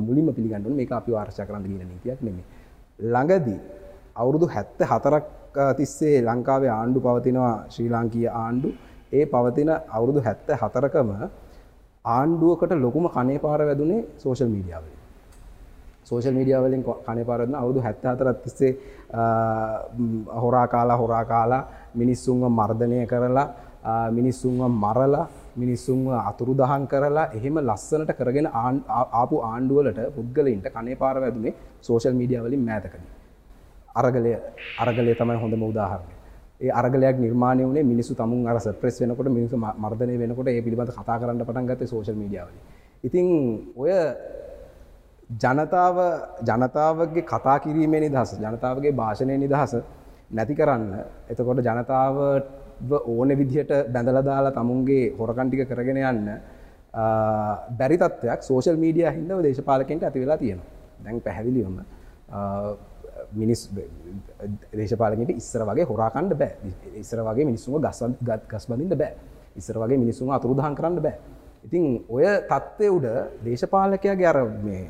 [0.00, 2.46] මුලින්ම පිළිගන්නු මේ අපි ආරක්ෂා කරන්න ගෙන නීතියක් නෙමේ
[3.04, 3.60] ළඟදී
[4.14, 5.24] අවුරුදු හැත්ත හතරක්
[5.78, 8.68] තිස්සේ ලංකාවේ ආණ්ඩු පවතිනවා ශ්‍රී ලාංකීය ආණ්ඩු.
[9.12, 11.10] ඒ පවතින අවුරුදු හැත්ත හතරකම
[12.04, 14.98] ආණ්ඩුවකට ලොකුම කනේ පාර වැදුනේ සෝෂල් මීඩියාවලින්
[16.04, 18.72] සෝෂල් මීඩිය වලින් කනේ පාරන්න අවුදු හැත්ත හතරත් තිස්සේ
[20.34, 21.62] හොරා කාලා හොරා කාලා
[21.94, 23.48] මිනිස්සුන්ව මර්ධනය කරලා
[24.10, 25.26] මිනිස්සුන්ව මරලා
[25.56, 28.48] මිනිස්සුන්ව අතුරු දහන් කරලා එහෙම ලස්සනට කරගෙන
[29.14, 33.17] ආපු ආණ්ඩුවලට පුද්ගලයින්ට කනේ පාර වැදුනේ සෝෂල් මීඩිය වලින් මෑතකදී.
[34.00, 34.32] අරගලය
[34.78, 36.14] අරගලය තමයි හොඳම උදාහරණය.
[36.58, 41.18] ඒ අරගලයක් නිර්මාණය වනේ මිනිසු තමුන් අර ප්‍රෙස් වෙනකොට මිනිසු මර්ධනය වෙනකොට ඒ පිළිබඳ කතා
[41.20, 42.54] කරන්න පටන් ගත්තේ සෝෂල් මීඩියාවල
[43.04, 43.26] ඉතින්
[43.76, 43.92] ඔය
[45.36, 45.96] ජනතාව
[46.42, 49.74] ජනතාවගේ කතා කිරීමේ නිදහස ජනතාවගේ භාෂණය නිදහස
[50.30, 50.92] නැති කරන්න
[51.30, 52.16] එතකොට ජනතාව
[53.08, 56.28] ඕන විදිහට බැඳලදාලා තමුන්ගේ හොරකන්ටික කරගෙන යන්න
[57.78, 60.68] බැරි තත්වයක් සෝෂල් මීඩිය හින්දව දේශපාලකෙන්ට ඇති වෙලා තියෙනවා.
[61.04, 61.76] දැන් පැහැදිලිවම
[63.32, 63.68] මිනිස්
[64.72, 69.12] දේශපාලකට ඉස්සර වගේ හොරාකණ්ඩ බෑ ඉස්සර වගේ මිනිස්සුම ගස්වන් ගත් ගස්බඳින්ට බෑ
[69.56, 73.06] ඉස්සර වගේ මිනිස්සුම අතුරුදහන් කරන්න බෑ ඉතින් ඔය තත්ත්වය උඩ
[73.44, 74.82] දේශපාලකයාගේ අර මේ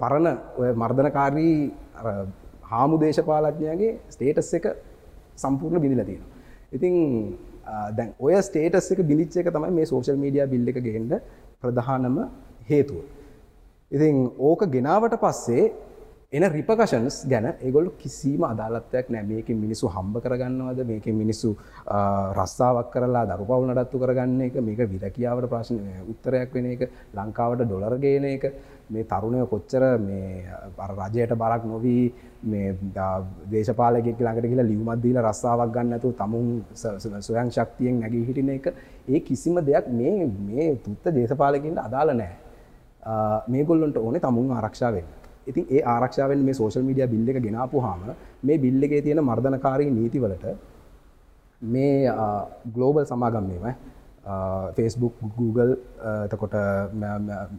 [0.00, 1.56] පරණ ඔය මර්ධනකාරී
[2.70, 4.66] හාමු දේශපාලඥයාගේ ස්ටේටස් එක
[5.36, 6.30] සම්පූර්ණ බිඳිලා තියෙනවා.
[6.72, 6.94] ඉතින්
[7.96, 11.12] දැන් ඔය ස්ටේටස් එක බිලිච්ච එක තමයි මේ සෝෂල් මීඩිය බිල්ල එක ගෙන්ඩ
[11.62, 12.16] ප්‍රධානම
[12.70, 13.02] හේතුව.
[13.90, 15.64] ඉතින් ඕක ගෙනාවට පස්සේ
[16.36, 20.80] එන රිපකෂන්ස් ගැන ඒගොල් කිසිීම අදාලත්වයක් නෑ මේක මිනිසු හම්බ කරගන්නවද?
[20.88, 21.50] මේක මිනිස්සු
[22.38, 24.56] රස්සාාවක් කරලා දරු පවුල නඩත්තු කරගන්න එක?
[24.68, 25.78] මේක විරකියාවට ප්‍රශ්න
[26.12, 26.82] උත්තරයක් වෙන එක?
[27.14, 28.44] ලංකාවට ඩොලර ගේන එක?
[28.90, 30.42] මේ තරුණය කොච්චර මේ
[30.90, 32.04] රජයට බරක් නොවී
[32.50, 32.76] මේ
[33.52, 38.72] දේශපාලගෙක් ළඟට කියලා ලියවමත්දීල රස්සාාවක් ගන්නතු තමුන් සොයන් ශක්තියෙන් නැගී හිටින එක?
[39.08, 42.32] ඒ කිසිම දෙයක් මේ මේ තුත්ත දේශපාලකින්ට අදාල නෑ
[43.52, 48.00] මේගොල්ලොන්ට ඕනේ තමුන් ආරක්ෂාවෙන් ඉතින් ඒ ආරක්ෂාවෙන් මේ සෝෂල් මීඩිය බිල්ල එක ගෙනාපු හාම
[48.42, 50.46] මේ බිල්ල එකේ තියෙන මර්ධනකාරී නීතිවලට
[51.66, 51.92] මේ
[52.74, 53.66] ගලෝබල් සමාගම් මේම
[54.76, 55.76] ෆස්බුක් Google
[56.24, 56.56] එතකොට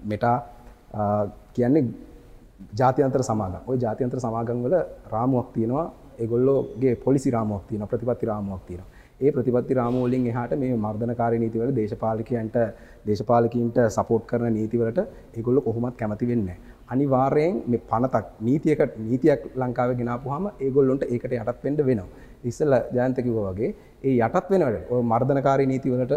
[0.05, 0.37] මෙටා
[1.53, 1.85] කියන්නේ
[2.73, 3.61] ජාතියන්තර සමාගම්.
[3.67, 4.75] ඔය ජාතියන්තර සමාගම් වල
[5.11, 5.87] රාමුවක් තියෙනවා.
[6.19, 8.91] ඒගොල්ලෝගේ පොලිසි රාමුවක් තියෙන ප්‍රතිපත්ති රාමුවක් තියෙනවා.
[9.21, 12.55] ඒ ප්‍රතිපත්ති රාමුවලින් එහාට මේ මර්ධනකාරී නීතිවල දේශපාලකයන්ට
[13.07, 14.99] දේශපාලකින්ට සපෝට් කරන නීතිවලට
[15.33, 21.81] ඒගොල්ලො කොහොමත් කැමති වෙන්නේ අනිවාර්යෙන් මේ පනතක් නීතියකට නීතියක් ලංකාව ගෙනාපුහම ඒගොල්ලොන්ට ඒකට යටත් වෙන්ඩ
[21.89, 22.09] වෙනවා.
[22.43, 23.69] ඉස්සල්ල ජයන්තකිව වගේ
[24.03, 26.13] ඒ යටත් වෙනට ඔය මර්ධනකාරී නීතිවලට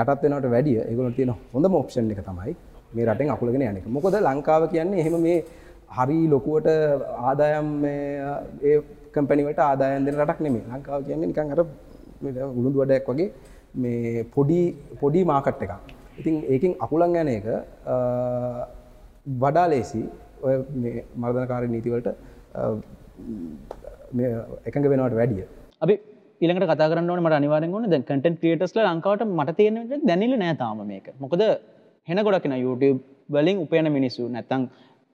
[0.00, 2.54] යටත් වෙනට වැඩිය ඒගොලට තියෙන හොඳ මෝප්ෂන් එක තමයි
[2.94, 5.44] මේ රටෙන් අකුලගෙන යනෙක මොකොද ලංකාව කියන්නේ එහෙම මේ
[5.98, 6.68] හරි ලොකුවට
[7.28, 8.78] ආදායම් ඒ
[9.14, 11.60] කම්පැනිවට ආදායන් දෙන රටක් නෙමේ ලංකාව කියන්නේ නිකන් අර
[12.50, 13.28] උළුදු වඩයක් වගේ
[13.74, 14.60] මේ පොඩි
[15.00, 15.72] පොඩි මාකට් එකක්.
[16.20, 17.46] ඉතින් ඒකින් අකුලන් යන එක
[19.42, 20.02] වඩා ලේසි.
[20.46, 20.54] ඔය
[21.22, 22.08] මර්ධනකාරී නීතිවලට
[24.68, 25.44] එකඟ වෙනවට වැඩිය.
[25.84, 25.94] අපි
[26.40, 29.76] ඉළඟට කතා කරන්න මට අනිවාරෙන් න ද කටන් ක්‍රියටස්ල ලංකාවට මට තියෙන
[30.08, 31.06] දැනිල නෑතාම මේක.
[31.22, 31.42] මොකද
[32.08, 34.28] හෙන ගොඩක්න YouTube වලින් උපයන මිනිස්සු.
[34.36, 34.62] නැත්තං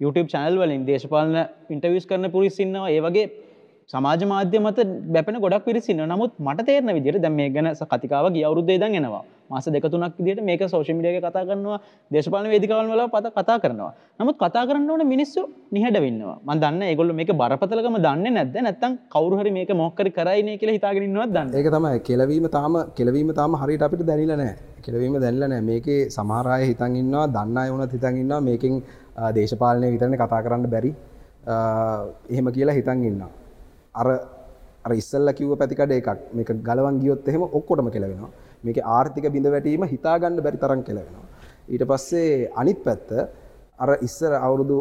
[0.01, 1.37] YouTube චැනල් වලින් දේශපාලන
[1.75, 3.27] ඉන්ටවිස් කරන පුරිසින්නවා ඒ වගේ
[3.93, 4.79] සමාජ මාධ්‍ය මත
[5.15, 9.23] බැපෙන ගොඩක් පිරිසින්න නමුත් මට තේරන විදිර දැ මේ ගැන කතිකාව අවරුද්දේ දන් එනවා.
[9.51, 11.79] මාස දෙකතුනක් දිට මේක සෝෂමිඩියක කතා කරනවා
[12.11, 13.93] දේශපාල වේදිකවල් වල පත කතා කරනවා.
[14.21, 15.43] නමුත් කතා කරන්න ඕන මිනිස්සු
[15.77, 20.77] නිහට වෙන්නවා ම දන්න ඒගොල්ල මේක බරපතලකම දන්න නැද නැත්තම් කවරුහරි මේක මොක්කර කරයින කියලා
[20.79, 21.55] හිතාගෙනන්නවත් දන්න?
[21.59, 22.01] ඒක තමයි.
[22.09, 24.57] කෙලවීම තාම කෙලවීම තාම හරිට අපිට දැනිල නෑ
[24.87, 28.83] කෙලවීම දැල්ල නෑ මේකේ සමහරය හිතන් ඉන්නවා දන්න අයවනත් හිතන් ඉන්නවා මේකින්
[29.39, 30.93] දේශපාලනය විතරණ කතා කරන්න බැරි.
[32.33, 33.33] එහෙම කියලා හිතන් ඉන්නවා.
[33.95, 34.07] අර
[34.85, 36.09] අර ඉස්සල්ල කිව්ව පැතිකඩ එකක්.
[36.33, 38.31] මේක ගලවන් ගියොත් එහෙම ඔක්කොටම කෙලවෙනවා.
[38.65, 41.27] මේක ආර්ථික බිඳ වැටීම හිතාගන්න බැරි තරම් කෙලවෙනවා.
[41.69, 43.11] ඊට පස්සේ අනිත් පැත්ත
[43.79, 44.77] අර ඉස්සර අවුරුදු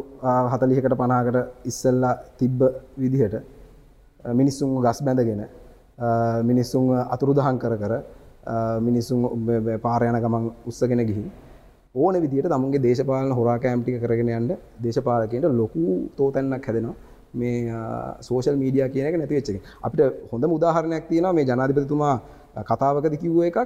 [0.51, 2.59] හතලිහකට පනාකට ඉස්සල්ලා තිබ්බ
[2.97, 3.35] විදිහට
[4.31, 5.41] මිනිස්සුන් ගස් බැඳගෙන
[6.43, 7.93] මිනිස්සුන් අතුරුදහන් කර කර
[8.79, 9.19] මිනිස්සුන්
[9.81, 11.25] පාරයන ගමන් උත්සගෙන ගිහි
[11.95, 15.83] ඕන විදිට තමුන්ගේ දේශපාලන හොරා කෑම්ටික කරගෙන යන්න දේශපාලකයට ලොකු
[16.17, 16.95] තෝතැන්නක් හැදෙනවා.
[17.33, 17.55] මේ
[18.27, 22.15] සෝෂල් මීඩිය කියන එක නැතිවෙච්චක අපිට හොඳ මුදාහරණයක් තියෙනවා මේ ජනාධිපතිතුමා
[22.69, 23.59] කතාවකද කිව්ව එකක්.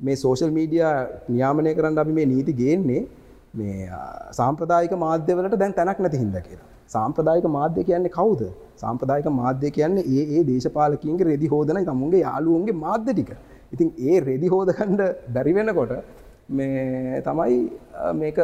[0.00, 0.84] මේ සෝෂල් මීඩිය
[1.34, 3.02] නියාමනය කරන්න අපි මේ නීති ගේන්නේ
[3.54, 3.90] මේ
[4.38, 6.66] සාම්ප්‍රදායික මාධ්‍යවලට දැන් තැනක් නැති හින්ද කියලා.
[6.94, 8.42] සාම්ප්‍රදායික මාධ්‍ය කියන්නේ කවුද?
[8.82, 13.32] සාම්ප්‍රදායික මාධ්‍ය කියන්නේ ඒ ඒ දේශපාලකින්ගේ රෙදි හෝදන තමුන්ගේ යාලුවන්ගේ මාධ්‍ය ටික.
[13.74, 15.02] ඉතින් ඒ රෙදි හෝදකණ්ඩ
[15.34, 15.92] බැරි වෙනකොට
[16.50, 17.58] මේ තමයි
[18.22, 18.38] මේක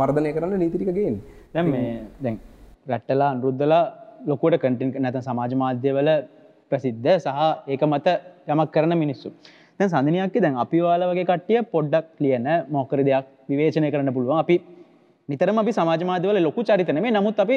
[0.00, 1.16] මර්ධනය කරන්න නීතිරික ගේන්
[1.54, 1.88] දැන් මේ
[2.22, 2.36] දැන්
[2.92, 3.84] රැට්ටලා අනුරුද්ධලා
[4.30, 6.10] ලොකුවට කටන් නැත සමාජ මාධ්‍යවල
[6.70, 7.28] ප්‍රසිද්ධ සහ
[7.72, 8.06] ඒක මත
[8.52, 9.28] යමක් කරන මිනිස්සු.
[9.78, 14.38] දැන් සඳනයක් දැන් අපි වාල වගේ කට්ටිය පොඩ්ඩක් ලියන මොකර දෙයක් විවේචනය කරන්න පුළුවන්.
[14.44, 14.56] අපි
[15.28, 17.56] නිතරම අපි සමාජමාධ්‍යවල ලොකු චරිතන මේ නමුත් අපි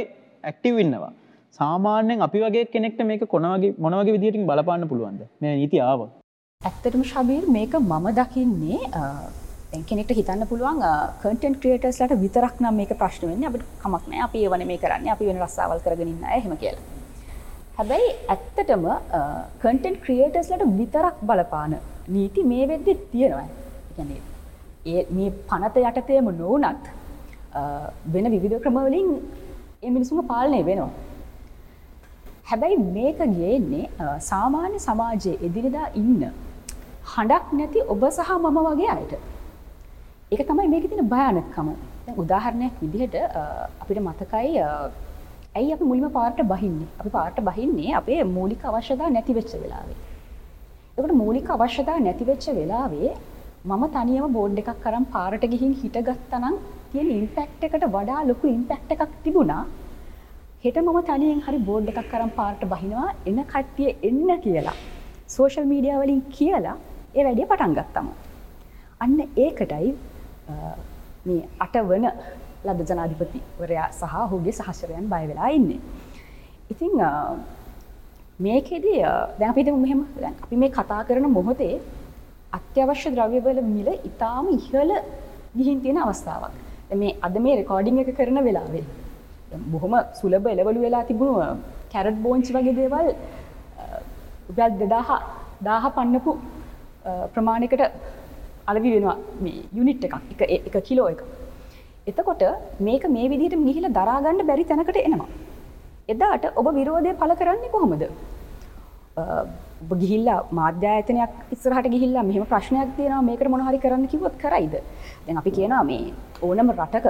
[0.49, 1.11] ඇක්ටිව් ඉන්නවා.
[1.59, 5.21] සාමාන්‍යෙන් අපි වගේ කෙනෙක්ට මේක කොනවගේ මොනවගේ විදිටින් බලපාන්න පුළුවන්ද?
[5.41, 6.01] මේ නීති ආව.
[6.61, 8.79] ඇත්තටම ශබීර් මේක මම දකින්නේ
[9.71, 10.79] කෙනෙට හිතන්න පුළුවන්
[11.21, 15.41] කටන් ක්‍රියටස්ලට විතරක් නම් මේක ප්‍රශ්න වෙන්න අපට කමක්න අපි වන මේ කරන්න අපි වෙන
[15.45, 16.85] රස්සාවල් කරගන්න හෙම කියලා.
[17.77, 18.87] හැබැයි ඇත්තටම
[19.61, 21.77] කටන් ක්‍රියටස්ලට විතරක් බලපාන
[22.15, 23.47] නීති මේ වෙද්දි තියෙනවා
[24.85, 26.91] ඒ මේ පනත යටතයම නෝනත්
[28.13, 29.15] වෙන විවිධ ක්‍රමවලින්
[29.87, 30.91] එමිනිසුම පාලනය වෙනවා.
[32.49, 33.85] හැබැයි මේක ගේන්නේ
[34.33, 36.23] සාමාන්‍ය සමාජයේ එදිරිදා ඉන්න
[37.13, 39.21] හඬක් නැති ඔබ සහ මම වගේ අයට.
[40.31, 41.69] ඒක තමයි මේක තින භයානකම
[42.21, 43.15] උදාහරණයක් විදිහට
[43.83, 44.59] අපිට මතකයි
[45.57, 49.97] ඇයි අපි මුලිම පාට බහින්නේ අපි පාට බහින්නේ අපේ මූලික අවශ්‍යතා නැතිවෙච්ච වෙලාවේ.
[50.97, 53.09] එකට මූලික අවශ්‍යතා නැතිවෙච්ච වෙලාවේ
[53.69, 56.59] මම තනියම බෝඩ් එකක් කරම් පාරට ගිහින් හිටගත්තනම්
[56.91, 59.63] තියෙන ඉම්පැක්් එකට වඩා ලොකු ඉම්පැක්් එකක් තිබුණා
[60.65, 64.77] හෙට මම තනියෙන් හරි බෝඩ් එකක් කරම් පාට බහිනවා එන්න කට්ටිය එන්න කියලා
[65.35, 66.77] සෝෂල් මීඩිය වලින් කියලා
[67.17, 68.07] ඒ වැඩිය පටන් ගත්තම.
[69.01, 69.89] අන්න ඒකටයි
[71.27, 72.05] මේ අට වන
[72.67, 75.79] ලද ජනාධිපතිවරයා සහ හුගේ සහස්රයන් බය වෙලා ඉන්නේ.
[76.71, 76.93] ඉතිං
[78.45, 78.99] මේකෙදී
[79.39, 81.75] දැන් අපිට මෙහෙම දැන් අපි මේ කතා කරන මොහොතේ
[82.57, 84.93] අත්‍යවශ්‍ය ද්‍රව්‍යවල මිල ඉතාම ඉහළ
[85.57, 86.53] ගිහින් තියෙන අවස්ථාවක්.
[87.01, 88.85] මේ අද මේ රෙකෝඩිං එක කරන වෙලාවේ
[89.73, 91.35] බොහොම සුලබ එලවලු වෙලා තිබුණු
[91.93, 93.07] කැරට් බෝංචි වගේ දේවල්
[94.49, 95.09] උපල් දෙදාහ
[95.67, 96.31] දාහ පන්නපු
[97.33, 97.83] ප්‍රමාණයකට
[98.71, 101.21] අලවි වෙනවා මේ යුනිට් එකක් එක එක කිලෝ එක.
[102.09, 102.43] එතකොට
[102.87, 105.29] මේක මේ විදිහට මිහිල දරාගන්න බැරි තැනකට එනවා.
[106.13, 108.03] එදාට ඔබ විරෝධය පල කරන්නේ කොහොමද.
[109.83, 114.75] ඔබ ගිහිල්ලා මාධ්‍යායතනයක් ඉස්සරහට ගිහිල්ලා මෙහම ප්‍රශ්නයක් තියෙනවා මේකට මොනහරි කරන්න කිවොත් කරයිද.
[115.25, 116.13] දැන් අපි කියනවා මේ
[116.47, 117.07] ඕනම රටක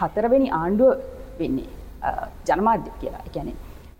[0.00, 0.90] හතරවෙනි ආණ්ඩුව
[1.40, 1.68] වෙන්නේ
[2.48, 3.56] ජනමාධ්‍ය කියලා එකැනේ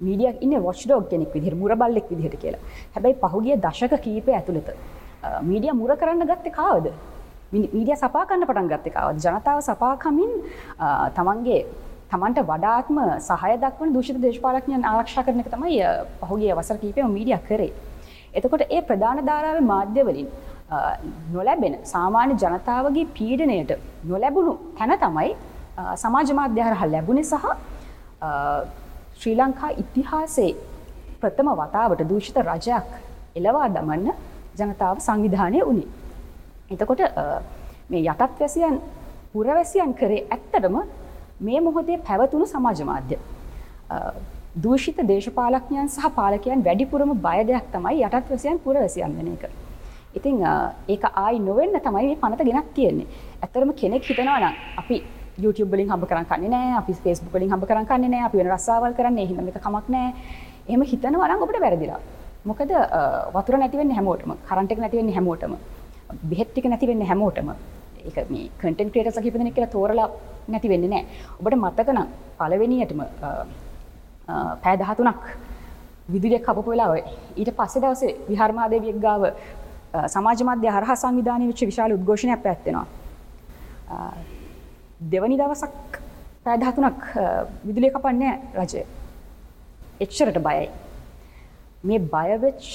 [0.07, 2.63] මීඩියක් ඉන්න වොච්ඩෝක් කෙනෙක් විදිහට මුරබල්ලෙක් විදිහට කියලා
[2.95, 4.69] හැබැයි පහුගිය දශක කීපය ඇතුළත
[5.43, 6.91] මීඩිය මුර කරන්න ගත්ත කාවද
[7.53, 10.33] මීඩිය සපාකන්න පටන් ගත්ත කාවද ජනතාව සපාකමින්
[11.17, 11.61] තමන්ගේ
[12.11, 15.79] තමන්ට වඩාත්ම සහය දක්වන දුෂිත දේශපාලක්ඥයන් ආරක්ෂා කරන එක තමයි
[16.23, 17.73] පහුගේ වසර කීපය මීඩිය කරේ.
[18.35, 20.29] එතකොට ඒ ප්‍රධාන ධාරාව මාධ්‍යවලින්
[21.33, 23.73] නොලැබෙන සාමාන්‍ය ජනතාවගේ පීඩනයට
[24.05, 25.31] නොලැබුණු තැන තමයි
[25.97, 27.47] සමාජ මාධ්‍යහරහ ලැබුණේ සහ
[29.19, 30.53] ශ්‍රී ලංකා ඉතිහාසේ
[31.21, 32.93] ප්‍රථම වතාවට දූෂිත රජයක්
[33.37, 34.13] එලවා දමන්න
[34.59, 35.89] ජනතාව සංවිධානය වුණේ.
[36.73, 37.01] එතකොට
[37.91, 38.77] මේ යටත් වැසියන්
[39.33, 40.77] පුරවැසියන් කරේ ඇත්තටම
[41.47, 43.19] මේ මොහොතේ පැවතුණු සමාජ මාධ්‍ය.
[44.65, 49.51] දූෂිත දේශපාලක්ඥයන් සහ පාලකයන් වැඩිපුරම බය දෙයක් තමයි යටත් වැසියන් පුරවැසියන් වෙන එක.
[50.19, 50.45] ඉතිං
[50.95, 53.07] ඒක ආයි නොවෙන්න තමයි මේ පනත ගෙනක් තියෙන්නේ.
[53.43, 55.03] ඇතරම කෙනෙක් හිතනවා නම් අපි
[55.43, 58.51] YouTube වලින් හම්බ කරන් කන්නේ නැහැ අපි Facebook වලින් හම්බ කරන් කන්නේ නැහැ අපි වෙන
[58.55, 60.13] රස්සාවල් කරන්නේ එහෙනම් මේක කමක් නැහැ
[60.69, 62.01] එහෙම හිතනවා නම් ඔබට වැරදිලා
[62.45, 62.73] මොකද
[63.37, 65.55] වතුර නැති වෙන්නේ හැමෝටම කරන්ට් එක නැති වෙන්නේ හැමෝටම
[66.31, 67.49] බෙහෙත් ටික නැති වෙන්නේ හැමෝටම
[68.05, 70.09] ඒක මේ කන්ටෙන්ට් ක්‍රියේටර්ස්ලා කීප දෙනෙක් කියලා තෝරලා
[70.49, 71.07] නැති වෙන්නේ නැහැ
[71.41, 73.01] ඔබට මතක නම් පළවෙනියටම
[74.63, 75.25] පෑ 13ක්
[76.09, 79.23] විදුලියක් කපපු වෙලාව ඊට පස්සේ දවසේ විහාර මහදේවියක් ගාව
[80.15, 82.87] සමාජ මාධ්‍ය හරහා සංවිධානය වෙච්ච විශාල උද්ඝෝෂණයක් පැවැත්වෙනවා
[85.13, 86.01] දෙවනි දවසක්
[86.45, 87.03] පෑදහතුනක්
[87.67, 88.83] විදුලිය කපන්නේ රජය.
[90.01, 90.67] එච්චරට බයයි.
[91.85, 92.71] මේ බයවෙච්ච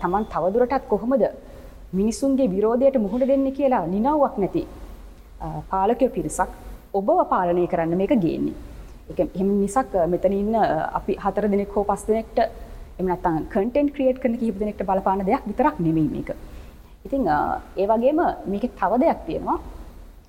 [0.00, 1.24] තමන් තවදුරටත් කොහොමද
[1.92, 4.62] මිනිසුන්ගේ විරෝධයට මුහුණ දෙන්න කියලා නිනව්වක් නැති
[5.70, 6.50] පාලකයෝ පිරිසක්
[6.98, 8.56] ඔබව පාලනය කරන්න මේක ගේන්නේ.
[9.10, 10.54] එක එම නිසක් මෙතන ඉන්න
[10.98, 12.38] අපි හතර දෙනෙක් හෝ පස් දෙනෙක්ට
[13.00, 16.30] එමනත්තන් කටෙන් ක්‍රියට් කරන කිහිප දෙනෙක්ට බලපාන දෙයක් විතරක් නෙමී මේක.
[17.06, 17.26] ඉතිං
[17.80, 18.20] ඒ වගේම
[18.52, 19.58] මේක තව දෙයක් තියෙනවා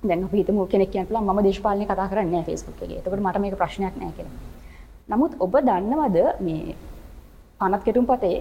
[0.02, 2.98] දැන් අපි හිතමු කෙනෙක් කියන්න පුළුවන් මම දේශපාලනය කතා කරන්නේ නැහැ Facebook එකේ.
[3.00, 4.36] එතකොට මට මේක ප්‍රශ්නයක් නැහැ කියලා.
[5.10, 6.74] නමුත් ඔබ දන්නවද මේ
[7.60, 8.36] පනත් කෙටුම්පතේ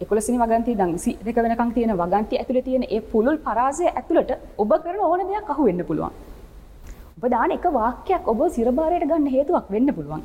[0.00, 4.30] 11 වෙනි වගන්තිය ඉඳන් 22 වෙනකන් තියෙන වගන්තිය ඇතුලේ තියෙන ඒ පුළුල් පරාසය ඇතුළට
[4.64, 6.12] ඔබ කරන ඕන දෙයක් අහු වෙන්න පුළුවන්.
[7.18, 10.22] ඔබ දාන එක වාක්‍යයක් ඔබ සිරබාරයට ගන්න හේතුවක් වෙන්න පුළුවන්.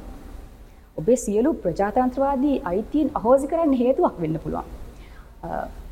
[0.97, 4.67] ඔබේ සියලු ප්‍රජාතන්ත්‍රවාදී අයිතීන් අහෝසි කරන්න හේතුවක් වෙන්න පුළුවන්.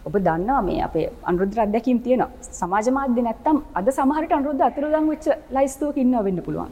[0.08, 2.24] ඔබ දන්නවා මේ අපේ අනුරුද්ධ අත්දැකීම් තියෙන
[2.60, 6.72] සමාජ මාධ්‍ය නැත්තම් අද සමහරට අනුරුද්ධ අතුරුදන් වෙච්ච ලයිස්තුවක ඉන්න වෙන්න පුළුවන්.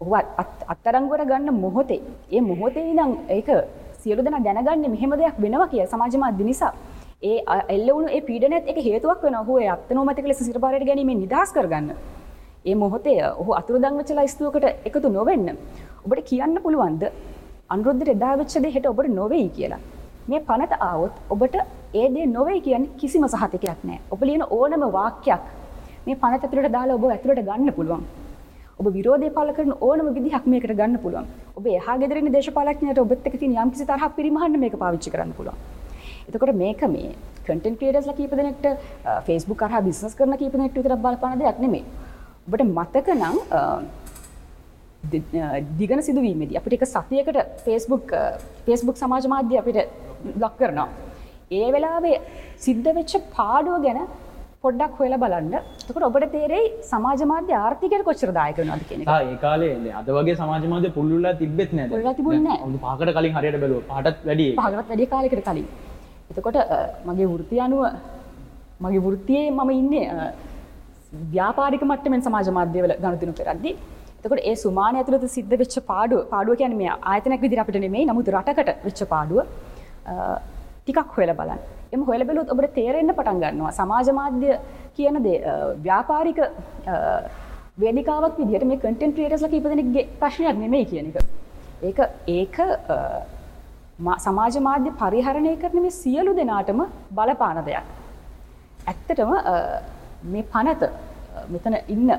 [0.00, 0.12] ඔහු
[0.74, 2.02] අත්තරංගුවට ගන්න මොහොතේ
[2.36, 3.50] ඒ මොහොතේ ඉඳන් ඒක
[4.04, 6.72] සියලු දෙනා දැනගන්නේ මෙහෙම දෙයක් වෙනවා කියලා සමාජ මාධ්‍ය නිසා.
[7.30, 7.38] ඒ
[7.74, 9.44] එල්ල වුණු ඒ පීඩනයත් එක හේතුවක් වෙනවා.
[9.44, 11.88] ඔහු ඒ අත්නෝමතික ලෙස සිරපාරයට ගැනීමෙන් නිදහස් කරගන්න.
[12.70, 15.48] ඒ මොහොතේ ඔහු අතුරුදන් වෙච්ච ලයිස්තුවකට එකතු නොවෙන්න.
[16.04, 17.04] ඔබට කියන්න පුළුවන්ද?
[17.74, 19.80] අනුරුද්ධට එදා වෙච්ච දේ හෙට ඔබට නොවේයි කියලා.
[20.30, 21.56] මේ පනත ආවොත් ඔබට
[22.02, 23.98] ඒදේ නොවේ කියන්න කිසිම සහතිකයක් නෑ.
[24.14, 25.42] ඔබ ලියන ඕනම වාක්‍යයක්
[26.06, 28.04] මේ පනත ඇතුළට දාලා ඔබ ඇතුළට ගන්න පුළුවන්.
[28.78, 31.26] ඔබ විරෝධය පල කරන ඕනම විදිහක් මේකට ගන්න පුළුවන්.
[31.56, 35.58] ඔබ එහා ගෙදරන දේශපාලක්ඥයට ඔබත් එක තියෙන යම්කිසි තරහක් පිරිමහන්න මේක පාවිච්චි කරන්න පුළුවන්
[36.28, 37.12] එතකොට මේක මේ
[37.42, 38.66] කටන් ක්‍රියටස්ලා කීප දෙනෙක්ට
[39.26, 41.84] ෆේස්බුක් කරහා බිස්නස් කරන කීප දෙනෙක්ට විතරක් බලපාන දෙයක් නෙමෙයි
[42.46, 43.36] ඔබට මතක නම්
[45.78, 48.12] දිගන සිදුවීමේදී අපිට එක සතියකට ෆේස්බුක්
[48.66, 49.78] ෆේස්බුක් සමාජ මාධ්‍ය අපිට
[50.34, 50.88] ලක් කරනවා.
[51.52, 52.18] ඒ වෙලාවේ
[52.58, 54.00] සිද්ධ වෙච්ච පාඩුව ගැන
[54.64, 55.54] පොඩ්ඩක් හොයලා බලන්න
[55.86, 59.08] තකට ඔබට තේරෙයි සමාජ මාධ්‍ය ආර්ථිකයට කොච්චර දායක වුණාද කියන එක.
[59.30, 61.88] ඒ කාලේ අද වගේ සමාජ මාධ්‍ය පුළුල්ලා තිබෙත් නෑ.
[61.92, 62.60] පුළුල්ලා තිබුණේ නෑ.
[62.62, 63.88] අවුරුදු පහකට කලින් හරියට බැලුවා.
[63.90, 64.48] පහටත් වැඩි.
[64.60, 65.66] පහකට වැඩි කාලයකට කලින්.
[66.30, 66.58] එතකොට
[67.08, 67.82] මගේ වෘත්තිය අනුව
[68.84, 70.06] මගේ වෘත්තියේ මම ඉන්නේ
[71.34, 73.74] ව්‍යාපාරික මට්ටමෙන් සමාජ මාධ්‍යවල ගනුදෙනු කරද්දී
[74.18, 78.34] එතකොට ඒ සුමානය ඇතුළත සිද්ධ වෙච්ච පාඩුව පාඩුව කියන්නේ මේ ආයතනයක් විදිහට අපිට නෙමෙයි නමුත්
[78.36, 79.40] රටකට වෙච්ච පාඩුව
[80.86, 81.60] ටිකක් හොයලා බලන්න.
[81.94, 84.50] එම හොයලා බැලුවොත් ඔබට තේරෙන්න පටන් ගන්නවා සමාජ මාධ්‍ය
[84.96, 85.38] කියන දේ
[85.86, 86.40] ව්‍යාපාරික
[87.76, 91.16] වේදිකාවක් විදිහට මේ කන්ටෙන්ට් ක්‍රියේටර්ස්ලා කීප දෙනෙක්ගේ ප්‍රශ්නයක් නෙමෙයි කියන එක.
[91.82, 92.56] ඒක ඒක
[94.26, 96.80] සමාජ මාධ්‍ය පරිහරණය කරන මේ සියලු දෙනාටම
[97.12, 97.84] බලපාන දෙයක්.
[98.86, 99.30] ඇත්තටම
[100.32, 100.90] මේ පනත
[101.52, 102.10] මෙතන ඉන්න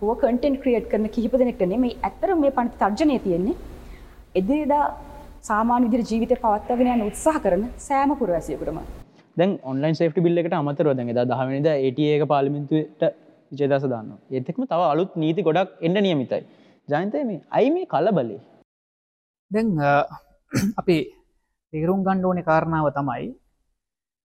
[0.00, 3.56] හුව කටෙන්ට් ක්‍රියට් කරන කිහිප දෙනෙක්ටනේ මේ ඇත්තර මේ පනත තර්ජනය තියෙන්නේ
[4.34, 4.84] එදිරිදා
[5.42, 9.03] සාමාන්‍ය විදිහට ජීවිතය පවත්වාගෙන යන උත්සාහ කරන සෑම පුරවැසියෙකුටම
[9.36, 13.02] දැන් ඔන්ලයින් සේෆ්ටි බිල්ල එකට අමතරව දැන් එදා දහවනිද ඒට ඒක පාලිමින්තුවට
[13.52, 16.42] විචේදස දාන්න ඒතෙක්ම තව අලුත් නීති ගොඩක් එන්න නියමිතයි.
[16.88, 18.40] ජයන්තය මේ අයි මේ කල බලේ
[19.50, 19.68] දැන්
[20.80, 20.96] අපි
[21.72, 23.30] තේරුම් ගණ්ඩ ඕන කාරණාව තමයි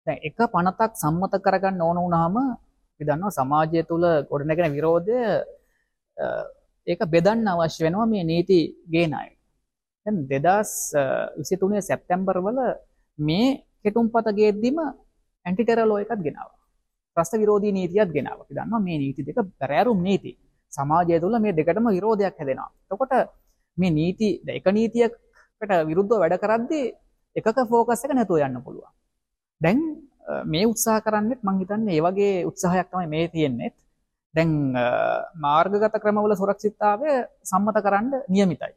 [0.06, 2.36] දැන් එක පනතක් සම්මත කරගන්න ඕන වුනාම
[3.00, 5.18] විදන්න සමාජය තුළ ගොඩනැගෙන විරෝධය
[6.86, 9.28] ඒක බෙදන්න අවශ්‍ය වෙනවා මේ නීති ගේනයි
[10.06, 10.72] දෙදස්
[11.38, 12.60] විසිතුනේ සැප්තැම්බර් වල
[13.18, 13.48] මේ
[13.84, 14.78] කෙටුම් පත ගේද්දිම
[15.46, 16.50] ඇන්ටිටෙරලෝ එකත් ගෙනාව.
[17.16, 18.38] ප්‍රස්ථ විරෝධී නීතියත් ගෙනාව.
[18.48, 20.32] දන්න මේ නීති දෙක බැරෑරුම් නීති.
[20.72, 22.70] සමාජය තුළ මේ දෙකටම විරෝධයක් හැදෙනවා.
[22.88, 23.12] තකොට
[23.78, 26.86] මේ නීති එක නීතියකට විරුද්ධ වැඩ කරද්දී
[27.36, 28.92] එකක ෆෝකස් එක නැතුව යන්න පුළුවන්.
[29.60, 29.78] දැන්
[30.52, 33.74] මේ උත්සාහ කරන්නෙත් මංහිතන්න ඒවගේ උත්සාහයක් තමයි මේ තියෙන්නෙත්.
[34.34, 34.50] දැන්
[35.44, 37.08] මාර්ගගත ක්‍රමවල සුරක්ෂිත්තාවය
[37.50, 38.74] සම්මත කරන්න නියමිතයි.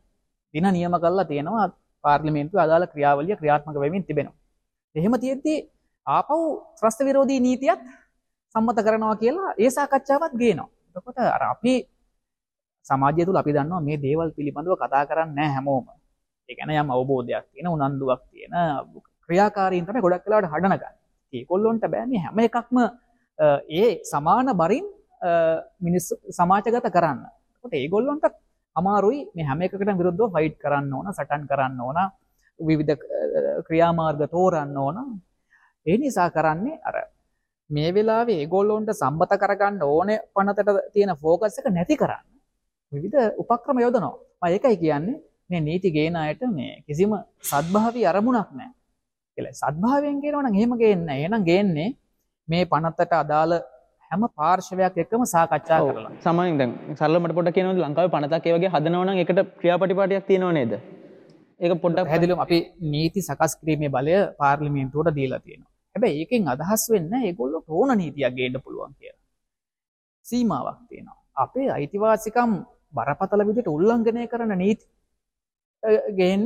[0.54, 1.68] දින නියම කරලා තියෙනවා
[2.04, 4.43] පාර්ලිමේන්තු අදාළ ක්‍රියාවලිය ක්‍රියාත්මක වෙමින් තිබෙනවා.
[4.96, 5.54] එහෙම තියෙද්දි
[6.08, 6.38] ආපහු
[6.78, 7.82] ත්‍රස්ත විරෝධී නීතියත්
[8.56, 10.70] සම්මත කරනවා කියලා ඒ සාකච්ඡාවත් ගේනවා.
[10.96, 11.74] එතකොට අර අපි
[12.86, 15.86] සමාජය තුළ අපි දන්නවා මේ දේවල් පිළිබඳව කතා කරන්නේ නැහැ හැමෝම.
[16.50, 18.54] ඒ කියන්නේ යම් අවබෝධයක් තියෙන උනන්දුවක් තියෙන
[19.26, 20.96] ක්‍රියාකාරීන් තමයි ගොඩක් වෙලාවට හඩන ගන්න.
[21.34, 22.78] ඒගොල්ලොන්ට බෑ මේ හැම එකක්ම
[23.80, 24.86] ඒ සමාන බරින්
[25.86, 27.20] මිනිස්සු සමාජගත කරන්න.
[27.56, 28.26] එතකොට ඒගොල්ලොන්ට
[28.76, 32.00] අමාරුයි මේ හැම එකකට විරුද්ධව ෆයිට් කරන්න ඕන සටන් කරන්න ඕන
[32.60, 33.02] විවිධ
[33.68, 34.98] ක්‍රියාමාර්ග තෝරන්න ඕන.
[35.86, 36.96] ඒ නිසා කරන්නේ අර
[37.70, 42.26] මේ වෙලාවේ ඒගොල්ලොන්ට සම්බත කරගන්න ඕනේ පනතට තියෙන ෆෝකස් එක නැති කරන්න.
[42.92, 44.16] විවිධ උපක්‍රම යොදනවා.
[44.42, 47.12] මම ඒකයි කියන්නේ මේ නීති ගේන අයට මේ කිසිම
[47.52, 48.74] සද්භාවී අරමුණක් නැහැ.
[49.38, 49.54] කියලා.
[49.62, 51.22] සද්භාවයෙන් කියනවා නම් එහෙම ගේන්නේ නැහැ.
[51.22, 51.90] එහෙනම් ගේන්නේ
[52.48, 53.54] මේ පනතට අදාළ
[54.12, 56.12] හැම පාර්ශවයක් එක්කම සාකච්ඡා කරලා.
[56.26, 60.74] සමයින් දැන් සරලමට පොඩ කියනවද ලංකාවේ පනතක් ඒ වගේ හදනවනම් ඒකට ක්‍රියාපටිපාටියක් තියෙනව නේද?
[61.64, 62.58] ඒක පොඩ්ඩක් පැදිලුම් අපි
[62.94, 68.60] නීති සකස් කිරීමේ බලය පාර්ලිමේන්තුවට දීලා තියෙනවා හැබැයි ඒකෙන් අදහස් වෙන්න ඒගොල්ලො ඕන නීතියක් ගේන්න
[68.66, 69.22] පුළුවන් කියලා
[70.26, 72.52] සීමාවක් තියෙනවා අපේ අයිතිවාසිකම්
[72.94, 74.86] බරපතල විදිහට උල්ලංඝනය කරන නීති
[76.20, 76.46] ගේන්න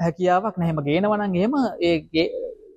[0.00, 2.26] හැකියාවක් නැහෙම ගේනවනම් එහෙම ඒ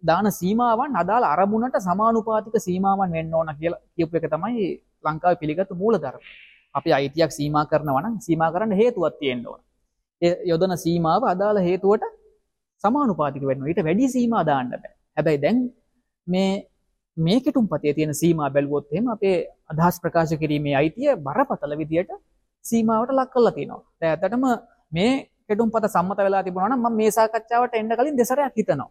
[0.04, 4.68] දාන සීමාවන් අදාළ අරමුණට සමානුපාතික සීමාවන් වෙන්න ඕන කියලා කියපු එක තමයි
[5.06, 6.22] ලංකාවේ පිළිගත්තු මූලධර්ම.
[6.76, 9.62] අපි අයිතියක් සීමා කරනවා නම් සීමා කරන්න හේතුවක් තියෙන්න ඕන.
[10.22, 12.06] ඒ යොදන සීමාව අදාළ හේතුවට
[12.84, 14.94] සමානුපාතික වෙන්න ඊට වැඩි සීමා දාන්න බෑ.
[15.18, 15.60] හැබැයි දැන්
[16.28, 16.52] මේ
[17.18, 19.36] මේ කෙටුම්පතේ තියෙන සීමා බැලුවොත් එහෙම අපේ
[19.72, 22.12] අදහස් ප්‍රකාශ කිරීමේ අයිතිය බරපතල විදියට
[22.66, 23.84] සීමාවට ලක් කරලා තියෙනවා.
[24.00, 24.46] දැන් ඇත්තටම
[24.92, 25.12] මේ
[25.48, 28.90] කෙටුම්පත සම්මත වෙලා තිබුණා නම් මම මේ සාකච්ඡාවට එන්න කලින් දෙසරයක් හිතනවා.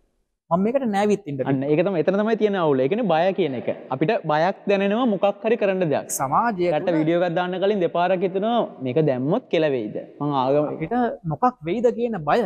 [0.56, 2.80] මේකට නෑවිත් ඉන්න අන්න ඒක තමයි එතන තමයි තියෙන අවුල.
[2.90, 3.68] කියන්නේ බය කියන එක.
[3.92, 6.08] අපිට බයක් දැනෙනවා මොකක් හරි කරන්න දෙයක්.
[6.08, 9.96] සමාජයට වීඩියෝ එකක් දාන්න කලින් දෙපාරක් හිතනවා මේක දැම්මොත් කෙලවෙයිද.
[10.20, 10.94] මං ආගමකට
[11.32, 12.40] මොකක් වෙයිද කියන බය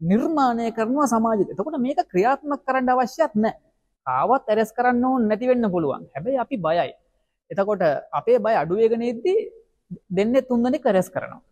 [0.00, 1.50] නිර්මාණය කරනවා සමාජයට.
[1.50, 3.58] එතකොට මේක ක්‍රියාත්මක කරන්න අවශ්‍යත් නැහැ.
[4.06, 6.06] ආවත් ඇරස් කරන්න ඕන නැති වෙන්න පුළුවන්.
[6.14, 6.92] හැබැයි අපි බයයි.
[7.50, 7.82] එතකොට
[8.18, 9.38] අපේ බය අඩු වෙගෙන ඉද්දී
[10.16, 11.42] දෙන්නේ තුන් දෙනෙක් ඇරස් කරනවා.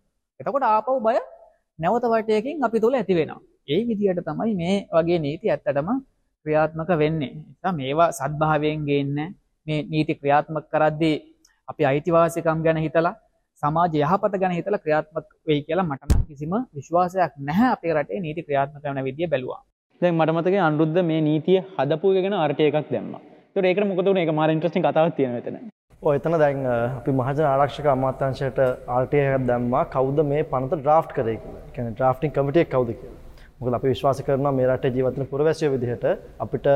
[0.41, 1.19] එතකොට ආපහු බය
[1.79, 3.43] නැවත වටයකින් අපි තුල ඇති වෙනවා.
[3.69, 5.89] ඒ විදිහට තමයි මේ වගේ නීති ඇත්තටම
[6.47, 7.33] ක්‍රියාත්මක වෙන්නේ.
[7.35, 9.29] නිසා මේවා සද්භාවයෙන් ගේන්නේ
[9.67, 11.17] මේ නීති ක්‍රියාත්මක කරද්දී
[11.69, 13.15] අපි අයිතිවාසිකම් ගැන හිතලා
[13.63, 18.47] සමාජ යහපත ගැන හිතලා ක්‍රියාත්මක වෙයි කියලා මට නම් කිසිම විශ්වාසයක් නැහැ අපේ රටේ නීති
[18.49, 19.61] ක්‍රියාත්මක වෙන විදිය බැලුවා.
[20.01, 23.23] දැන් මට මතකයි අනුරුද්ධ මේ නීතිය හදපු එක ගැන ආර්ටි එකක් දැම්මා.
[23.47, 24.27] ඒතකොට ඒකට මොකද උනේ?
[24.27, 25.57] ඒක මාර ඉන්ටරෙස්ටිං කතාවක් තියෙනවා එතන.
[26.03, 28.59] ඔය එතන දැන් අපි මහජන ආරක්ෂක අමාත්‍යංශයට
[28.95, 31.67] ආර්ටි එකක් දැම්මා කවුද මේ පනත ඩ්‍රාෆ්ට් කරේ කියලා.
[31.67, 33.14] ඒ කියන්නේ ඩ්‍රාෆ්ටිං කමිටි එක කවුද කියලා.
[33.65, 36.05] මොකද අපි විශ්වාස කරනවා මේ රටේ ජීවත් වෙන පුරවැසියෝ විදිහට
[36.39, 36.67] අපිට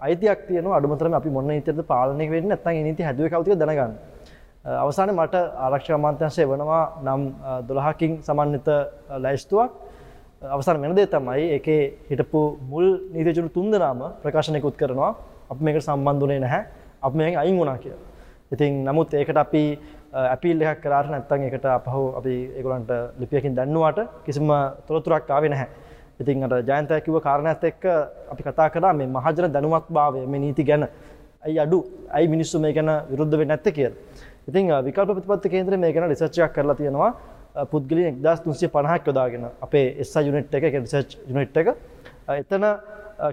[0.00, 3.94] අයිතියක් තියෙනවා අඩුමතරම අපි මොන නීතියද පාලනය වෙන්නේ නැත්නම් ඒ නීති හැදුවේ කවුද කියලා දැනගන්න.
[4.82, 7.22] අවසානයේ මට ආරක්ෂක අමාත්‍යාංශය වෙනවා නම්
[7.68, 8.68] 12කින් සමන්විත
[9.18, 9.70] ලැයිස්තුවක්.
[10.46, 15.10] අවසාන වෙන දේ තමයි ඒකේ හිටපු මුල් නීතිඥ තුන්දෙනාම ප්‍රකාශනයකුත් කරනවා
[15.50, 16.62] අපි මේකට සම්බන්ධුනේ නැහැ.
[17.02, 18.02] අපි මේකෙන් අයින් වුණා කියලා.
[18.52, 19.64] ඉතින් නමුත් ඒකට අපි
[20.14, 24.48] ඇපිල් එකක් කරාට නැත්නම් ඒකට අපහු අපි ඒගොල්ලන්ට ලිපියකින් දැන්නුවාට කිසිම
[24.86, 25.85] තොරතුරක් ආවේ නැහැ.
[26.20, 27.84] ඉතින් අර ජයන්තය කිව්ව කාරණාත් එක්ක
[28.32, 30.88] අපි කතා කරා මේ මහජන දැනුමත්භාවය මේ නීති ගැන.
[31.44, 31.78] ඇයි අඩු?
[32.16, 33.96] ඇයි මිනිස්සු මේ ගැන විරුද්ධ වෙන්නේ නැත්තේ කියලා.
[34.48, 37.12] ඉතින් විකල්ප ප්‍රතිපත්ති කේන්දරය මේ ගැන රිසර්ච් එකක් කරලා තියෙනවා.
[37.70, 41.68] පුද්ගලයන් 1350ක් යොදාගෙන අපේ SI යුනිට් එක, ඒ රිසර්ච් යුනිට් එක.
[42.28, 42.64] එතන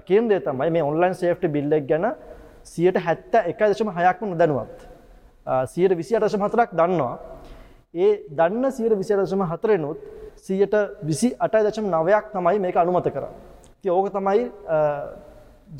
[0.08, 2.06] කේන්ද්‍රය තමයි මේ ඔන්ලයින් සේෆ්ටි බිල් එක ගැන
[2.64, 4.76] 71.6ක්ම නොදැනුවත්.
[5.46, 7.16] 128.4ක් දන්නවා.
[7.94, 9.98] ඒ දන්න 128.4නුත්
[10.46, 10.74] සියයට
[11.08, 13.24] විසි අටයි දශම නවයක් තමයි මේක අනුමත කර.
[13.82, 14.50] ති ඕක තමයි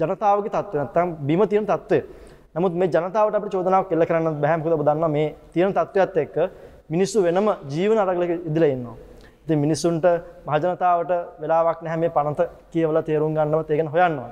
[0.00, 1.98] ජනතාවගේ තත්ව නැත්තම් බිම තියෙන තත්ත්වය.
[2.54, 6.36] නමුත් මේ ජනතාවට අපිට චෝදනාවක් එල්ල කරන්න බෑ මොකද ඔබ දන්නවා මේ තියෙන තත්ත්වයත් එක්ක
[6.90, 8.96] මිනිස්සු වෙනම ජීවන අරගලක ඉදිරිය ඉන්නවා.
[9.44, 10.04] ඉතින් මිනිස්සුන්ට
[10.46, 12.40] මහජනතාවට වෙලාවක් නැහැ මේ පනත
[12.72, 14.30] කියවලා තේරුම් ගන්නවත් ඒක ගැන හොයන්නවා.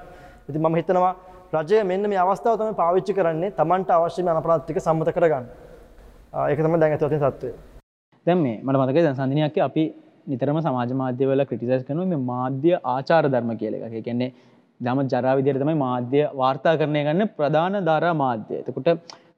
[0.49, 1.12] ඉතින් මම හිතනවා
[1.53, 5.45] රජය මෙන්න මේ අවස්ථාව තමයි පාවිච්චි කරන්නේ Tamanට අවශ්‍ය මේ අනපනත් ටික සම්මත කරගන්න.
[6.33, 7.51] ආ, ඒක තමයි දැන් ඇතුළතින් තත්ත්වය.
[8.27, 9.85] දැන් මේ මට මතකයි දැන් සඳනියක් අපි
[10.27, 13.95] නිතරම සමාජ මාධ්‍යවල ක්‍රිටිසයිස් කරනවා මේ මාධ්‍ය ආචාර ධර්ම කියලා එකක්.
[13.95, 14.31] ඒ කියන්නේ
[14.81, 18.55] දම ජරා විදියට තමයි මාධ්‍ය වාර්තා කරණය ගන්න ප්‍රධාන ධාරා මාධ්‍ය.
[18.61, 18.89] එතකොට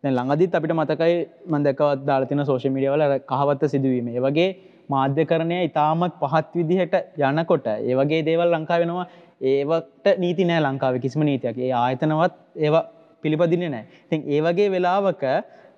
[0.03, 1.17] දැන් ළඟදිත් අපිට මතකයි
[1.49, 4.09] මම දැක්කවත් දාලා තියෙන සෝෂල් මීඩියා වල අර කහවත්ත සිදුවීම.
[4.11, 4.49] ඒ වගේ
[4.89, 6.97] මාධ්‍යකරණය ඉතාමත් පහත් විදිහට
[7.31, 9.07] යනකොට ඒ වගේ දේවල් ලංකාව වෙනවා
[9.43, 11.59] ඒවට නීති නෑ ලංකාවේ කිසිම නීතියක්.
[11.59, 12.35] ඒ ආයතනවත්
[12.67, 12.85] ඒවා
[13.23, 13.87] පිළිපදින්නේ නැහැ.
[14.07, 15.25] ඉතින් ඒ වගේ වෙලාවක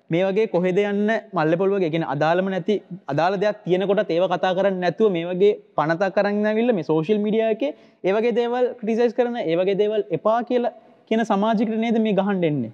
[0.09, 2.75] මේ වගේ කොහෙද යන්න මල්ල පොල්වගේ ගෙන අදාළම නැති
[3.07, 7.45] අදාළ දෙයක් තියෙනකොට ඒව කතා කරන්න නැතුව මේ වගේ පනතක් කරන්න විල්ල මේ සෝශල් මිඩිය
[7.47, 7.63] එක
[8.03, 10.75] ඒවගේ දේවල් ක්‍රිසයිස් කරන ඒවගේ දේවල් එපා කියලා
[11.11, 12.71] කියන සමාජිකට නේද මේ ගහන් දෙන්නේ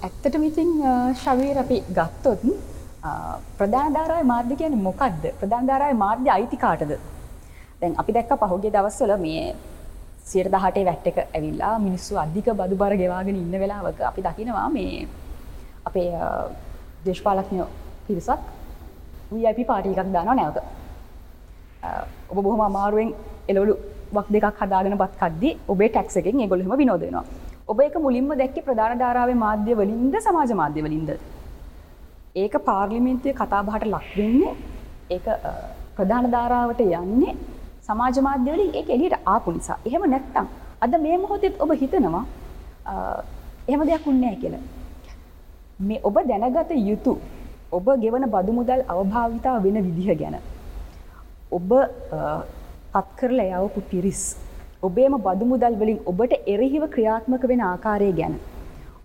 [0.00, 0.70] ඇත්තට මිතින්
[1.16, 2.44] ශවීර අපි ගත්තොත්
[3.58, 6.92] ප්‍රධාන ධාරය මාධ්‍ය කියන මොකක්ද ප්‍රධාන ධාරය මාධ්‍ය අයිතිකාටද?
[7.80, 9.44] දැන් අපි දැක්ක පහුගේ දවස්වල මේ
[10.24, 15.06] සියට දහටේ වැට් එක ඇවිල්ලා මිනිස්සු අධික බදු බර ගෙවාගෙන ඉන්න වෙලාවක අපි දකිනවා මේ
[15.88, 16.08] අපේ
[17.06, 17.64] දේශපාලක්ඥ
[18.06, 18.40] පිරිසක්
[19.32, 20.58] VIP පාටි එකක් දානවා නැවත.
[22.30, 23.10] ඔබ බොහොම අමාරුවෙන්
[23.50, 23.74] එලවලු
[24.16, 27.24] වක් දෙකක් හදාගෙන බත් කද්දි ඔබේ ටැක්ස එකෙන් ඒගොල්ලම විනෝදනවා
[27.70, 31.10] ඔබ එක මුලින්ම දැක්කේ ප්‍රධාන ධාරාවේ මාධ්‍ය වලින්ද සමාජ මාධ්‍ය වලින්ද?
[32.42, 34.54] ඒක පාර්ලිමේන්තුවේ කතාබහට ලක් වෙන්නේ
[35.14, 35.26] ඒක
[35.96, 37.34] ප්‍රධාන ධාරාවට යන්නේ
[37.88, 39.78] සමාජ මාධ්‍ය වලින් ඒක එළියට ආපු නිසා.
[39.88, 40.46] එහෙම නැත්තම්
[40.84, 42.24] අද මේ මොහොතේ ඔබ හිතනවා
[43.68, 44.64] එහෙම දෙයක් උන්නේ නැහැ කියලා.
[45.86, 47.12] මේ ඔබ දැනගත යුතු
[47.76, 50.36] ඔබ ගෙවන බදු මුදල් අවභාවිතාව වෙන විදිහ ගැන.
[51.56, 51.70] ඔබ
[52.92, 54.22] පත්කරල යවපු පිරිස්.
[54.86, 58.34] ඔබේම බදු මුදල් වලින් ඔබට එරෙහිව ක්‍රියාත්මක වෙන ආකාරය ගැන.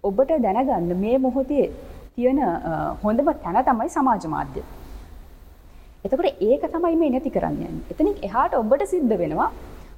[0.07, 1.67] ඔබට දැනගන්න මේ මොහොතේ
[2.15, 2.39] තියෙන
[3.03, 4.63] හොඳම තැන තමයි සමාජ මාධ්‍ය.
[6.05, 7.77] එතකොට ඒක තමයි මේ නැති කරන්න.
[7.91, 9.51] එතනින් එහාට ඔබට සිද්ධ වෙනවා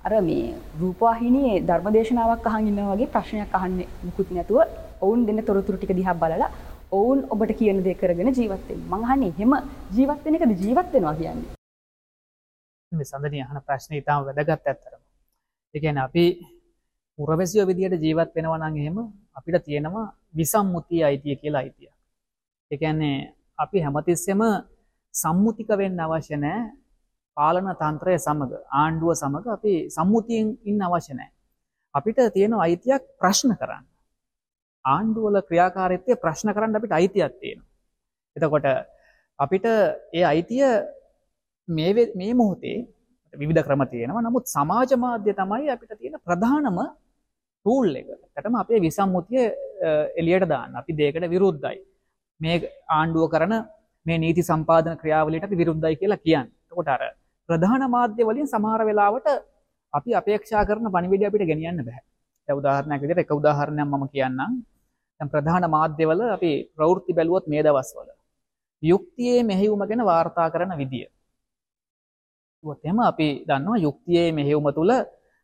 [0.05, 4.59] අර මේ රූපවාහිනයේ ධර්මදේශනාවක් අහන් ඉන්නා වගේ ප්‍රශ්නයක් අහන්නේ මුකුත් නැතුව
[5.01, 6.49] ඔවුන් දෙන්න තොරතුරු ටික දිහා බලලා
[6.91, 8.83] ඔවුන් ඔබට කියන දේ කරගෙන ජීවත් වෙන්න.
[8.91, 9.53] මං අහන්නේ එහෙම
[9.95, 11.55] ජීවත් වෙන එකද ජීවත් වෙනවා කියන්නේ.
[12.91, 15.01] මේ සඳනී අහන ප්‍රශ්නේ ඊටම වැදගත් ඇත්තරම.
[15.75, 16.25] ඒ කියන්නේ අපි
[17.19, 18.97] පුරවැසියෝ විදියට ජීවත් වෙනවා නම් එහෙම
[19.37, 21.89] අපිට තියෙනවා විසම්මුතිය අයිතිය කියලා අයිතිය.
[22.71, 23.17] ඒ කියන්නේ
[23.57, 24.41] අපි හැමතිස්සෙම
[25.13, 26.84] සම්මුතික වෙන්න අවශ්‍ය නැහැ
[27.37, 31.31] පාලන තන්ත්‍රය සමග ආණ්ඩුව සමග අපි සම්මුතියෙන් ඉන්න අවශ්‍ය නැහැ.
[31.93, 33.85] අපිට තියෙන අයිතියක් ප්‍රශ්න කරන්න.
[34.85, 37.71] ආණ්ඩුවල ක්‍රියාකාරීත්වය ප්‍රශ්න කරන්න අපිට අයිතියක් තියෙනවා.
[38.35, 38.67] එතකොට
[39.39, 39.65] අපිට
[40.17, 40.65] ඒ අයිතිය
[41.67, 42.77] මේ මේ මොහොතේ
[43.33, 44.21] විවිධ ක්‍රම තියෙනවා.
[44.21, 46.79] නමුත් සමාජ මාධ්‍ය තමයි අපිට තියෙන ප්‍රධානම
[47.65, 48.07] ටූල් එක.
[48.09, 49.45] ඇත්තටම අපේ විසම්මුතිය
[50.19, 50.75] එළියට දාන්න.
[50.75, 51.77] අපි දෙයකට විරුද්ධයි.
[52.41, 52.55] මේ
[52.89, 53.53] ආණ්ඩුව කරන
[54.05, 56.53] මේ නීති සම්පාදන ක්‍රියාවලියට අපි විරුද්ධයි කියලා කියන්නේ.
[56.65, 57.01] එතකොට අර
[57.49, 59.27] ප්‍රධාන මාධ්‍ය වලින් සමහර වෙලාවට
[59.93, 62.01] අපි අපේක්ෂා කරන පණිවිඩය අපිට ගෙනියන්න බෑ.
[62.47, 64.53] දැන් උදාහරණයක් විදිහට එක උදාහරණයක් මම කියන්නම්.
[65.19, 68.09] දැන් ප්‍රධාන මාධ්‍යවල අපි ප්‍රවෘත්ති බැලුවොත් මේ දවස්වල
[68.83, 71.05] යුක්තියේ මෙහෙයුම ගැන වාර්තා කරන විදිය.
[72.63, 74.91] ඒවත් එහෙම අපි දන්නවා යුක්තියේ මෙහෙයුම තුල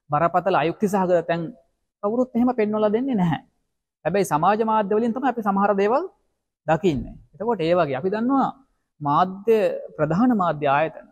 [0.10, 1.42] බරපතල අයුක්ති සහගත තැන්
[2.04, 3.42] කවුරුත් එහෙම පෙන්වලා දෙන්නේ නැහැ.
[4.06, 6.04] හැබැයි සමාජ මාධ්‍ය වලින් තමයි අපි සමහර දේවල්
[6.68, 7.16] දකින්නේ.
[7.34, 8.50] එතකොට ඒ වගේ අපි දන්නවා
[9.02, 9.58] මාධ්‍ය
[9.98, 11.11] ප්‍රධාන මාධ්‍ය ආයතන.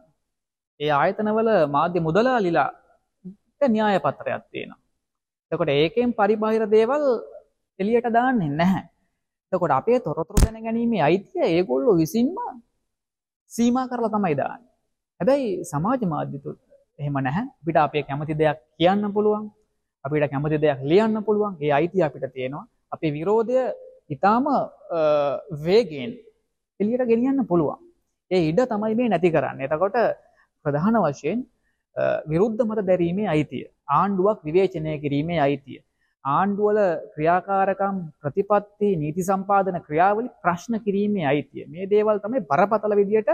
[0.79, 2.69] ඒ ආයතනවල මාධ්‍ය මුදලාලිලා
[3.73, 4.79] න්‍යාය පත්‍රයක් තියෙනවා.
[5.51, 7.03] එතකොට ඒකෙන් පරිබාහිර දේවල්
[7.79, 8.83] එළියට දාන්නේ නැහැ.
[9.51, 12.37] එතකොට අපේ තොරතුරු දැන ගැනීමේ අයිතිය ඒගොල්ලෝ විසින්ම
[13.51, 14.71] සීමා කරලා තමයි දාන්නේ.
[15.19, 16.57] හැබැයි සමාජ මාධ්‍ය තුල
[16.99, 17.45] එහෙම නැහැ.
[17.61, 19.45] අපිට අපේ කැමති දෙයක් කියන්න පුළුවන්.
[20.05, 21.53] අපිට කැමති දෙයක් ලියන්න පුළුවන්.
[21.63, 22.65] ඒ අයිතිය අපිට තියෙනවා.
[22.93, 23.59] අපේ විරෝධය
[24.13, 24.45] ඊටාම
[25.65, 26.11] වේගෙන්
[26.79, 27.79] එළියට ගෙනියන්න පුළුවන්.
[28.31, 29.67] ඒ ඉඩ තමයි මේ නැති කරන්නේ.
[29.67, 29.97] එතකොට
[30.65, 31.39] ප්‍රධාන වශයෙන්
[32.25, 33.65] විරුද්ධ මත දැරීමේ අයිතිය.
[33.89, 35.79] ආණ්ඩුවක් විවේචනය කිරීමේ අයිතිය.
[36.25, 36.79] ආණ්ඩුවල
[37.13, 41.65] ක්‍රියාකාරකම් ප්‍රතිපත්ති නීති සම්පාදන ක්‍රියාවලි ප්‍රශ්න කිරීමේ අයිතිය.
[41.67, 43.29] මේ දේවල් තමයි බරපතල විදියට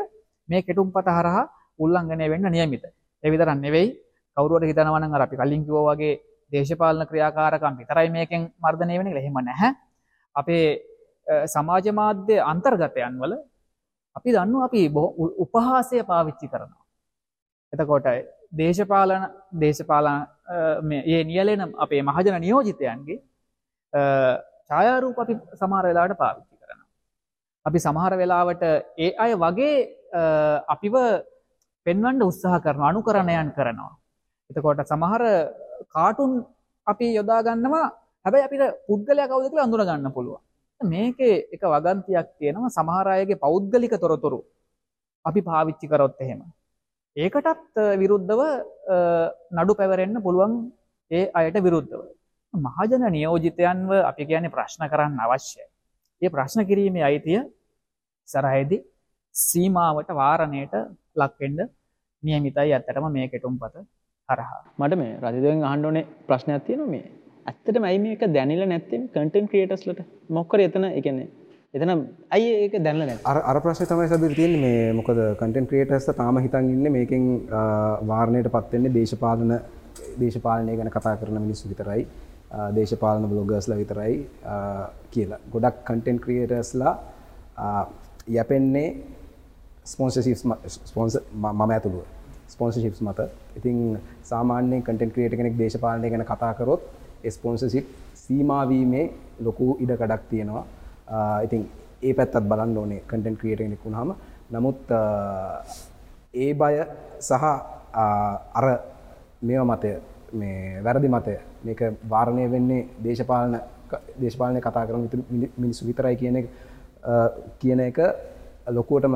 [0.49, 2.83] මේ කෙටුම්පත හරහා උල්ලංඝනය වෙන්න නියමිත.
[3.23, 3.89] ඒ විතරක් නෙවෙයි
[4.37, 6.13] කවුරුහරි හිතනවා නම් අර අපි කලින් කිව්වා වගේ
[6.51, 9.71] දේශපාලන ක්‍රියාකාරකම් විතරයි මේකෙන් මර්ධනය වෙන්නේ කියලා එහෙම නැහැ.
[10.35, 10.65] අපේ
[11.47, 13.33] සමාජ මාධ්‍ය අන්තර්ගතයන් වල
[14.15, 14.81] අපි දන්නවා අපි
[15.43, 16.84] උපහාසය පාවිච්චි කරනවා.
[17.75, 18.07] එතකොට
[18.53, 19.23] දේශපාලන
[19.55, 20.27] දේශපාලන
[21.05, 23.19] ඒ නියලෙන අපේ මහජන නියෝජිතයන්ගේ
[24.67, 26.89] ඡායාරූප අපි සමහර වෙලාවට පාවිච්චි කරනවා.
[27.65, 28.63] අපි සමහර වෙලාවට
[28.97, 29.75] ඒ අය වගේ
[30.67, 30.95] අපිව
[31.85, 33.93] පෙන්වන්න උත්සාහ කරනවා අනුකරණයන් කරනවා.
[34.49, 35.23] එතකොට සමහර
[35.89, 36.31] කාටුන්
[36.87, 37.85] අපි යොදා ගන්නවා
[38.25, 40.41] හැබැයි අපිට පුද්ගලයා කවුද කියලා අඳුන ගන්න පුළුවන්.
[40.81, 44.39] මේකේ එක වගන්තියක් තියෙනවා සමහර අයගේ පෞද්ගලික තොරතුරු
[45.25, 46.41] අපි පාවිච්චි කරොත් එහෙම.
[47.15, 48.41] ඒකටත් විරුද්ධව
[49.57, 50.53] නඩු පැවරෙන්න පුළුවන්
[51.11, 52.01] ඒ අයට විරුද්ධව.
[52.53, 55.65] මහජන නියෝජිතයන්ව අපි කියන්නේ ප්‍රශ්න කරන්න අවශ්‍යයි.
[56.21, 57.39] ඒ ප්‍රශ්න කිරීමේ අයිතිය
[58.27, 58.77] සරහයිදි
[59.35, 60.75] සීමාවට වාරණයට
[61.15, 61.61] ලක්වෙන්ඩ
[62.23, 63.75] නියමිතයි ඇත්තටම මේ කෙටුම් පත
[64.29, 64.59] හරහා.
[64.79, 67.05] මට මේ රජදෙන් අහන්ඩෝනේ ප්‍රශ්නයක් තියෙන මේ
[67.45, 69.99] ඇත්තට මයි මේක දැනිල නැත්තම කටන් ක්‍රියටස්ලට
[70.37, 71.29] මොක්කර එතන එකන්නේ
[71.75, 71.91] එතන
[72.31, 76.37] ඇයි ඒක දැනල නැ අර අර ප්‍රශ්න තමයි සබිර තියෙන්නේ මේ මොකද කන්ටෙන්ට් ක්‍රියේටර්ස්ලා තාම
[76.39, 77.61] හිතන් ඉන්නේ මේකෙන් අ,
[78.09, 79.51] වාරණයට පත් වෙන්නේ දේශපාලන
[80.21, 82.03] දේශපාලනය ගැන කතා කරන මිනිස්සු විතරයි
[82.51, 84.15] අ, දේශපාලන බ්ලොගර්ස්ලා විතරයි
[84.45, 84.55] අ,
[85.11, 85.39] කියලා.
[85.53, 86.93] ගොඩක් කන්ටෙන්ට් ක්‍රියේටර්ස්ලා
[88.27, 88.87] යැපෙන්නේ
[89.85, 90.43] ස්පොන්සර්ෂිප්ස්
[90.85, 92.05] ස්පොන්සර් මම ඇතුළුව
[92.47, 93.19] ස්පොන්සර්ෂිප්ස් මත.
[93.57, 93.77] ඉතින්
[94.23, 96.81] සාමාන්‍යයෙන් කන්ටෙන්ට් ක්‍රියේටර් කෙනෙක් දේශපාලනය ගැන කතා කරොත්
[97.23, 99.05] ඒ ස්පොන්සර්ෂිප් සීමා වීමේ
[99.41, 100.65] ලොකු ඉඩකඩක් තියෙනවා.
[101.07, 101.69] ආ, ඉතින්
[102.01, 104.15] ඒ පැත්තත් බලන්න ඕනේ කටෙන්ට් ක්‍රියේටර් කෙනෙක් වුණාම.
[104.51, 105.61] නමුත් ආ,
[106.33, 106.75] ඒ බය
[107.19, 108.65] සහ ආ, අර
[109.41, 109.91] මේව මතය
[110.33, 113.59] මේ වැරදි මතය මේක වාරණය වෙන්නේ දේශපාලන
[114.21, 116.47] දේශපාලනය කතා කරන විතර- මිනි- මිනිස්සු විතරයි කියන එක
[117.03, 117.29] ආ,
[117.59, 117.97] කියන එක
[118.67, 119.15] ලොකුවටම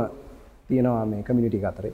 [0.68, 1.94] තියෙනවා මේ කමිනිටි අතරේ.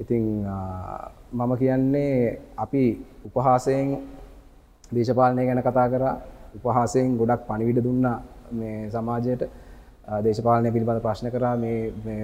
[0.00, 2.82] ඉතිං ආ, මම කියන්නේ අපි
[3.26, 3.98] උපහාසයෙන්
[4.94, 6.14] දේශපාලනය ගැන කතා කරා
[6.56, 8.16] උපහාසයෙන් ගොඩක් පණිවිඩ දුන්නා
[8.60, 9.42] මේ සමාජයට
[10.08, 12.22] ආ, දේශපාලනය පිළිබඳ ප්‍රශ්න කරා මේ මේ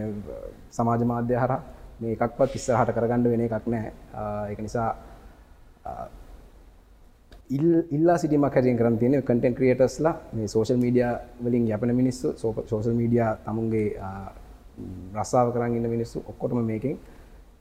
[0.70, 1.52] සමාජ මාධ්‍ය හර
[2.00, 4.88] මේ එකක්වත් ඉස්සරහට කරගන්න වෙන එකක් නෑ ආ, ඒක නිසා
[5.84, 6.06] ආ,
[7.50, 11.08] ඉල්- ඉල්ලා සිටිමක් හැරියෙන් කරන්න තියෙන කටෙන් ක්‍රියටස්ලා මේ සෝෂල් මීඩිය
[11.44, 12.28] වලින් යැපෙන මිනිස්සු
[12.66, 14.32] සෝෂල් මීඩිය තමුන්ගේ ආ,
[14.78, 16.98] ම්, රස්සාාව කරන්න ඉන්න මිනිස්සු ඔක්කොටම මේකින්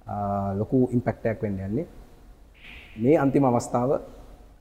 [0.07, 1.85] ආ, ලොකු ඉම්පෙක්ටයක් වෙන්න යන්නේ.
[3.01, 3.91] මේ අන්තිම අවස්ථාව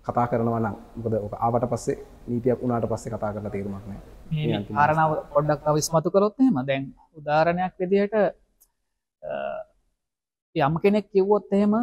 [0.06, 1.96] කතා කරනවා නම් මොකද ඕක ආවට පස්සේ
[2.30, 4.00] නීතියක් වුණාට පස්සේ කතා කරලා තේරුමක් නෑ
[4.30, 6.56] මේ කාරණාව පොඩ්ඩක් තව ඉස්මතු කරොත් එහෙම.
[6.68, 6.84] දැන්
[7.18, 8.14] උදාහරණයක් විදිහට
[10.56, 11.74] යම් කෙනෙක් කිව්වොත් එහෙම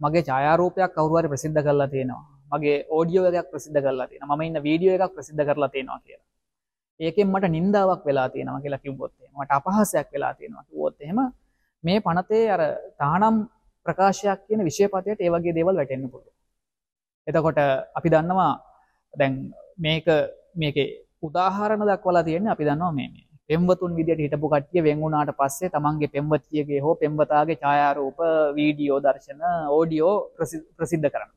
[0.00, 2.24] මගේ ඡායාරූපයක් කවුරු හරි ප්‍රසිද්ධ කරලා තියෙනවා.
[2.52, 4.36] මගේ ඕඩියෝ එකක් ප්‍රසිද්ධ කරලා තියෙනවා.
[4.36, 6.26] මම ඉන්න වීඩියෝ එකක් ප්‍රසිද්ධ කරලා තියෙනවා කියලා.
[7.00, 11.18] ඒකෙන් මට නින්දාවක් වෙලා තියෙනවා කියලා කිව්වොත් එහෙම මට අපහාසයක් වෙලා තියෙනවා කිව්වොත් එහෙම
[11.84, 12.62] මේ පනතේ අර
[13.00, 13.36] තහනම්
[13.86, 16.34] ප්‍රකාශයක් කියන විෂයපතයට ඒ වගේ දේවල් වැටෙන්න පුළුවන්.
[17.26, 17.58] එතකොට
[17.98, 18.52] අපි දන්නවා
[19.14, 19.34] දැන්
[19.78, 20.06] මේක
[20.54, 20.86] මේකේ
[21.22, 26.08] උදාහරණ දක්වලා තියෙන්නේ අපි දන්නවා මේ මේ පෙම්වතුන් විදියට හිටපු කට්ටිය වෙන් වුණාට පස්සේ තමන්ගේ
[26.14, 28.18] පෙම්වතියගේ හෝ පෙම්වතාගේ ඡායාරූප
[28.56, 29.42] වීඩියෝ දර්ශන
[29.76, 31.34] ඕඩියෝ ප්‍රසි- ප්‍රසිද්ධ කරනවා.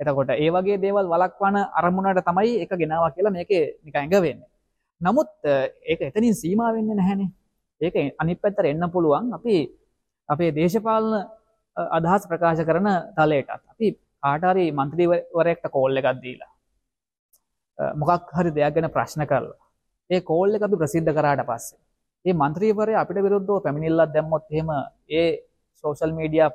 [0.00, 4.48] එතකොට ඒ වගේ දේවල් වළක්වන අරමුණට තමයි එක ගෙනාවා කියලා මේකේ නිකන් ඇඟ වෙන්නේ.
[5.00, 5.54] නමුත් අ,
[5.90, 7.30] ඒක එතනින් සීමා වෙන්නේ නැහැනේ.
[7.80, 9.56] ඒක අනිත් පැත්තට එන්න පුළුවන් අපි
[10.28, 11.14] අපේ දේශපාලන
[11.76, 13.50] අ, අදහස් ප්‍රකාශ කරන තලයටත්.
[13.72, 13.86] අපි
[14.22, 16.59] කාට හරි මන්ත්‍රීවරයෙක්ට කෝල් එකක් දීලා අ,
[18.00, 19.58] මොකක් හරි දෙයක් ගැන ප්‍රශ්න කරලා.
[20.10, 21.78] ඒ කෝල් එක අපි ප්‍රසිද්ධ කරාට පස්සේ.
[22.24, 24.70] ඒ මන්ත්‍රීවරය අපිට විරුද්ධව පැමිණිල්ලක් දැම්මොත් එහෙම
[25.20, 25.28] ඒ
[25.84, 26.50] සෝෂල් මීඩියා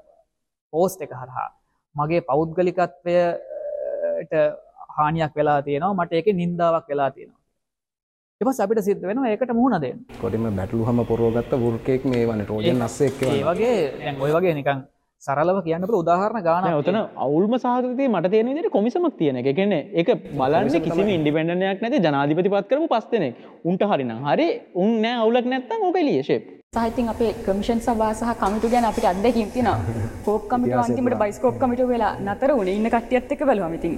[0.74, 1.50] පෝස්ට් එක හරහා
[1.96, 4.34] මගේ පෞද්ගලිකත්වයට
[4.98, 7.42] හානියක් වෙලා තියෙනවා මට ඒකේ නින්දාවක් වෙලා තියෙනවා.
[8.42, 10.00] පස්සේ අපිට සිද්ධ වෙනවා ඒකට මුහුණ දෙන්න.
[10.22, 14.80] කොටිම බැටලුහම පොරෝගත්ත වෘර්කෙක් මේ වන රෝජන් අස්සෙක් ඒ වගේ දැන් ඔය වගේ නිකන්
[15.24, 19.48] සරලව කියන්න උදාහරණ ගානක් ඔතන අවුල්ම සාහතය මට තියෙන විදිහට කොමිසමක් තියෙන එක.
[19.52, 25.16] කියන්නේ ඒක බලන්න කිසිම ඉන්ඩිපෙන්ඩනයක් නැති ජනාධිපති පත් කරපු පස්තනෙක් උන්ට හරිනම් හරි උන් නෑ
[25.24, 26.44] අවුලක් නැත්තම් ඕක ෂේප්
[26.74, 29.80] සාහිතින් අපේ කමිෂන් සභා සහ කමිටු ගැන අපිට අත්දැකීම් තියෙනවා.
[30.26, 33.94] කෝප් කමිටුව අන්තිමට බයිස්කෝප් කමිටුව වෙලා නතර වුණේ ඉන්න කට්ටියත් එක්ක බලුවම ඉතින්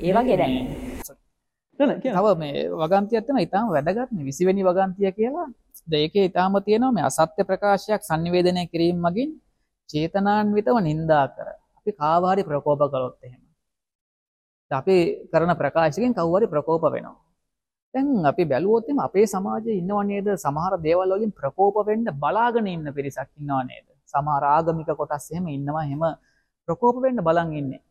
[0.00, 0.54] ඒ වගේ දැන්.
[1.78, 5.48] තව මේ වගන්තියත්තන ඉතාම වැදගත්න විසිවැනි වගන්තිය කියලා.
[5.90, 9.30] දෙකේ ඉතාම තියෙනවා මේ අසත්‍ය ප්‍රකාශයක් සංනිවේදනය කිරීම මගින්
[9.88, 11.48] චේතනාන්විතව නින්දා කර.
[11.78, 13.42] අපි කාවාරි ප්‍රකෝප කළොත් එහෙම.
[14.70, 14.96] අපි
[15.32, 17.16] කරන ප්‍රකාශකින් කව්වරි ප්‍රකෝප වෙනවා.
[17.94, 20.28] තැන් අපි බැලුවොත්තම අපේ සමාජය ඉන්නව නේද?
[20.36, 23.86] සමහර දේවල් වලින් ප්‍රකෝප වෙන්න බලාගෙන ඉන්න පිරිසක් ඉන්නවා නේද?
[24.14, 26.02] සමහර ආගමික කොටස් එහෙම ඉන්නවා එහෙම
[26.68, 27.82] ප්‍රකෝප වෙන්න බලන් ඉන්නේ.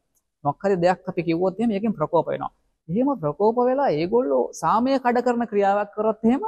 [0.44, 2.52] මොකක් හරි දෙයක් අපි කිව්වොත් එහෙම ඒකෙන් ප්‍රකෝප වෙනවා.
[2.90, 6.44] එහෙම ප්‍රකෝප වෙලා ඒගොල්ලෝ සාමය කඩ කරන ක්‍රියාවක් කරොත් එහෙම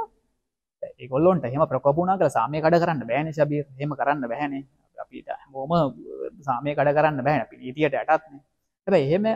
[1.00, 4.62] ඒගොල්ලොන්ට එහෙම ප්‍රකෝප වුණා කියලා සාමය කඩ කරන්න බෑනේ ශබීර් එහෙම කරන්න බෑනේ.
[4.98, 5.70] අපිට හැමෝම
[6.42, 8.40] සාමය කඩ කරන්න බෑනේ අපි නීතියට යටත්නේ
[8.86, 9.26] හැබැයි එහෙම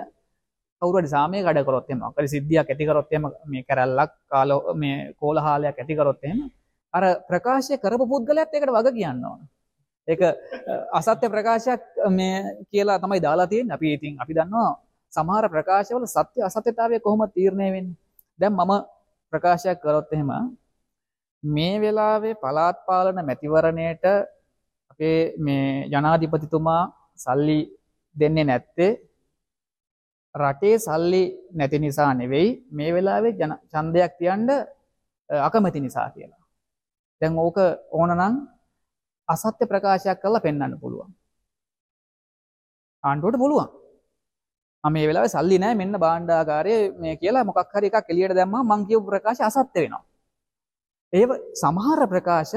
[0.83, 4.97] කවුරු හරි සාමය කඩ කරොත් එහෙම මොකද සිද්ධියක් ඇති කරොත් එහෙම මේ කැරල්ලක් කාලෝ මේ
[5.21, 6.41] කෝලහාලයක් ඇති කරොත් එහෙම
[6.95, 9.41] අර ප්‍රකාශය කරපු පුද්ගලයාත් ඒකට වග කියන්න ඕන.
[10.09, 10.33] ඒක අ,
[10.99, 12.37] අසත්‍ය ප්‍රකාශයක් මේ
[12.71, 13.75] කියලා තමයි දාලා තියෙන්නේ.
[13.75, 14.73] අපි ඉතින් අපි දන්නවා
[15.13, 17.97] සමහර ප්‍රකාශවල සත්‍ය අසත්‍යතාවය කොහොම තීරණය වෙන්නේ?
[18.41, 18.73] දැන් මම
[19.33, 20.31] ප්‍රකාශයක් කරොත් එහෙම
[21.43, 24.05] මේ වෙලාවේ පළාත් පාලන මැතිවරණයට
[25.03, 26.83] අපේ මේ ජනාධිපතිතුමා
[27.17, 27.59] සල්ලි
[28.17, 28.91] දෙන්නේ නැත්තේ
[30.35, 31.23] රටේ සල්ලි
[31.53, 34.57] නැති නිසා නෙවෙයි මේ වෙලාවේ ජන ඡන්දයක් තියන්න අ,
[35.47, 36.41] අකමැති නිසා කියලා.
[37.21, 37.59] දැන් ඕක
[37.93, 38.35] ඕනනම්
[39.29, 41.11] අසත්‍ය ප්‍රකාශයක් කරලා පෙන්වන්න පුළුවන්.
[43.05, 43.69] ආණ්ඩුවට පුළුවන්.
[44.85, 48.87] මම මේ වෙලාවේ සල්ලි නැහැ මෙන්න භාණ්ඩාගාරයේ මේ කියලා මොකක් හරි එකක් එළියට දැම්මම මං
[48.89, 50.05] කියපු ප්‍රකාශ අසත්‍ය වෙනවා.
[51.13, 51.31] ඒව
[51.63, 52.55] සමහර ප්‍රකාශ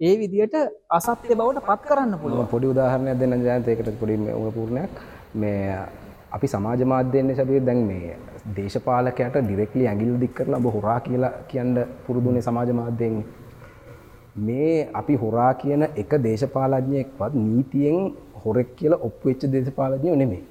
[0.00, 0.54] ඒ විදියට
[0.88, 2.42] අසත්‍ය බවට පත් කරන්න පුළුවන්.
[2.42, 4.90] මම පොඩි උදාහරණයක් දෙන්න ජයන්ත ඒකට පොඩි උපපූර්ණයක්
[5.34, 5.78] මේ
[6.30, 8.16] අපි සමාජ මාධ්‍යයෙන් සැබේ දැන් මේ
[8.56, 11.72] දේශපාලකයට ඩිරෙක්ලි ඇගිල් දික් කරලා ඔබ හොරා කියලා කියන්න
[12.06, 13.16] පුරුදුනේ සමාජ මාධ්‍යයෙන්
[14.38, 17.98] මේ අපි හොරා කියන එක දේශපාලඥයෙක්වත් නීතියෙන්
[18.44, 20.42] හොරෙක් කියලා ඔප්පු වෙච්ච දේශපාලඥයෝ නෙමෙයි.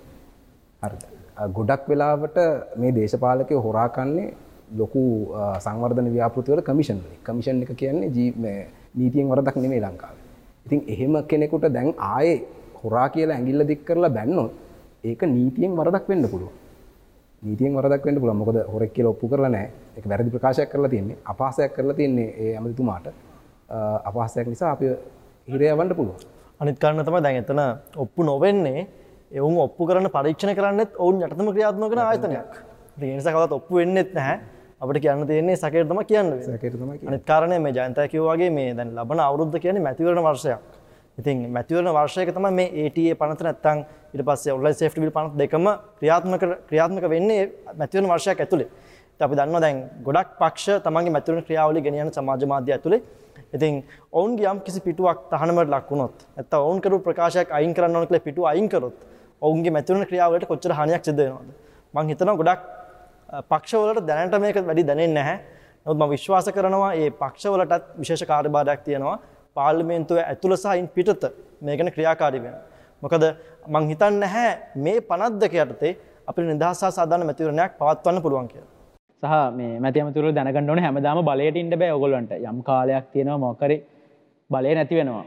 [0.82, 1.04] හරිද?
[1.38, 2.38] අ, ගොඩක් වෙලාවට
[2.78, 4.28] මේ දේශපාලකයෝ හොරා කන්නේ
[4.76, 5.02] ලොකු
[5.34, 7.20] අ, සංවර්ධන ව්‍යාපෘති වල කමිෂන් වලින්.
[7.24, 8.60] කමිෂන් එක කියන්නේ ජී මේ
[8.98, 10.24] නීතියෙන් වරදක් නෙමෙයි ලංකාවේ.
[10.66, 12.38] ඉතින් එහෙම කෙනෙකුට දැන් ආයේ
[12.84, 14.52] හොරා කියලා ඇඟිල්ල දික් කරලා බැන්නොත්
[15.04, 16.54] ඒක නීතියෙන් වරදක් වෙන්න පුළුවන්.
[17.42, 18.38] නීතියෙන් වරදක් වෙන්න පුළුවන්.
[18.38, 19.70] මොකද හොරෙක් කියලා ඔප්පු කරලා නැහැ.
[19.98, 21.18] ඒක වැරදි ප්‍රකාශයක් කරලා තියෙන්නේ.
[21.26, 23.08] අපහාසයක් කරලා තියෙන්නේ ඒ ඇමතිතුමාට.
[23.70, 23.78] අ,
[24.10, 24.86] අපහාසයක් නිසා අපි
[25.48, 26.18] හිරේ යවන්න පුළුවන්.
[26.60, 27.62] අනිත් කාරණා තමයි දැන් එතන
[27.96, 28.88] ඔප්පු නොවෙන්නේ
[29.32, 32.52] එවුන් ඔප්පු කරන්න පරීක්ෂණ කරන්නෙත් ඔවුන් යටතම ක්‍රියාත්මක කරන ආයතනයක්.
[33.02, 34.38] ඒ නිසා කවදාවත් ඔප්පු වෙන්නෙත් නැහැ.
[34.82, 36.46] අපිට කියන්න තියෙන්නේ සැකයට තමයි කියන්න වෙන්නේ.
[36.46, 37.10] සැකයට තමයි කියන්නේ.
[37.10, 40.60] අනිත් කාරණය මේ ජයන්තය කිව්වා වගේ මේ දැන් ලබන අවුරුද්ද කියන්නේ මැතිවරණ වර්ෂයක්.
[41.18, 43.80] ඉතින් මැතිවරණ වර්ෂයක තමයි මේ ATA පනත නැත්තම්
[44.14, 45.66] ඊට පස්සේ ඔන්ලයින් සේෆ්ටි බිල් පනත දෙකම
[46.00, 47.42] ක්‍රියාත්මක ක්‍රියාත්මක වෙන්නේ
[47.80, 48.40] මැතිවරණ වර්ෂයක්.
[48.46, 48.68] ඉතින්
[49.26, 53.02] අපි දන්නවා දැන් ගොඩක් පක්ෂ තමන්ගේ මැතිවරණ ක්‍රියාවලිය ගෙනියන සමාජ මාධ්‍ය ඇතුලේ.
[53.56, 58.08] ඉතින් ඔවුන්ගේ යම් කිසි පිටුවක් තහනමට ලක් වුණොත් නැත්තම් ඔවුන් කරපු ප්‍රකාශයක් අයින් කරන්න ඕන
[58.08, 58.98] කියලා පිටුව අයින් කරොත්
[59.42, 61.50] ඔවුන්ගේ මැතිවරණ ක්‍රියාවලට කොච්චර හානියක් සිද්ධ වෙනවද?
[61.94, 62.62] මම හිතනවා ගොඩක්
[63.50, 65.38] පක්ෂවලට දැනට මේක වැඩි දැනෙන්නේ නැහැ.
[65.86, 69.18] නමුත් මම විශ්වාස කරනවා මේ පක්ෂවලටත් විශේෂ කාර්යභාරයක් තියෙනවා.
[69.56, 71.24] පාර්ලිමේන්තුව ඇතුළ සහ ඉන් පිටත
[71.62, 72.58] මේ ගැන ක්‍රියාකාරී වෙන්න.
[73.04, 73.24] මොකද
[73.68, 75.94] මං හිතන්නේ නැහැ මේ 52 යටතේ
[76.28, 78.72] අපිට නිදහස් සහ සාධාරණ මැතිවරණයක් පවත්වන්න පුළුවන් කියලා.
[79.24, 83.78] සහ මේ මැති ඇමතුරු දැනගන්න ඕනේ හැමදාම බලයට ඉන්න බෑ ඔයගොල්ලන්ට යම් කාලයක් තියෙනවා මොකරි
[84.50, 85.26] බලය නැති වෙනවා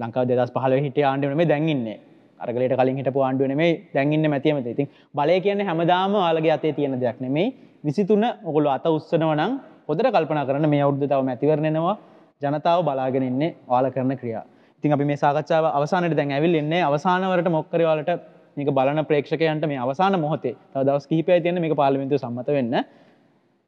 [0.00, 1.98] ලංකාව දෙදස් පහල හිට ආණ්ඩුව නෙමේ දැන් ඉන්නේ
[2.40, 6.72] අරගලට කලින් හිටපු ආණ්ඩුව නෙමේ දැන් ඉන්න මැති ඇමති ඉතින් බලය කියන්නේ හැමදාම ඔයාලගේ අතේ
[6.72, 7.48] තියෙන දෙයක් නෙමේ
[7.84, 9.52] විසිතුන ඔගොල්ලෝ අත උස්සනවා නම්
[9.88, 11.96] හොඳට කල්පනා කරන්න මේ අවුරුද්ද තව මැතිවරණනවා
[12.42, 14.44] ජනතාව බලාගෙන ඉන්නේ ඔයාලා කරන ක්‍රියා.
[14.78, 16.82] ඉතින් අපි මේ සාකච්ඡාව අවසානයේ දැන් ඇවිල්ලා ඉන්නේ.
[16.82, 18.10] අවසානවරට මොක්කරි ඔයාලට
[18.56, 22.74] මේක බලන ප්‍රේක්ෂකයන්ට මේ අවසාන මොහොතේ තව දවස් කිහිපයක් තියෙන මේක පාර්ලිමේන්තුව සම්මත වෙන්න.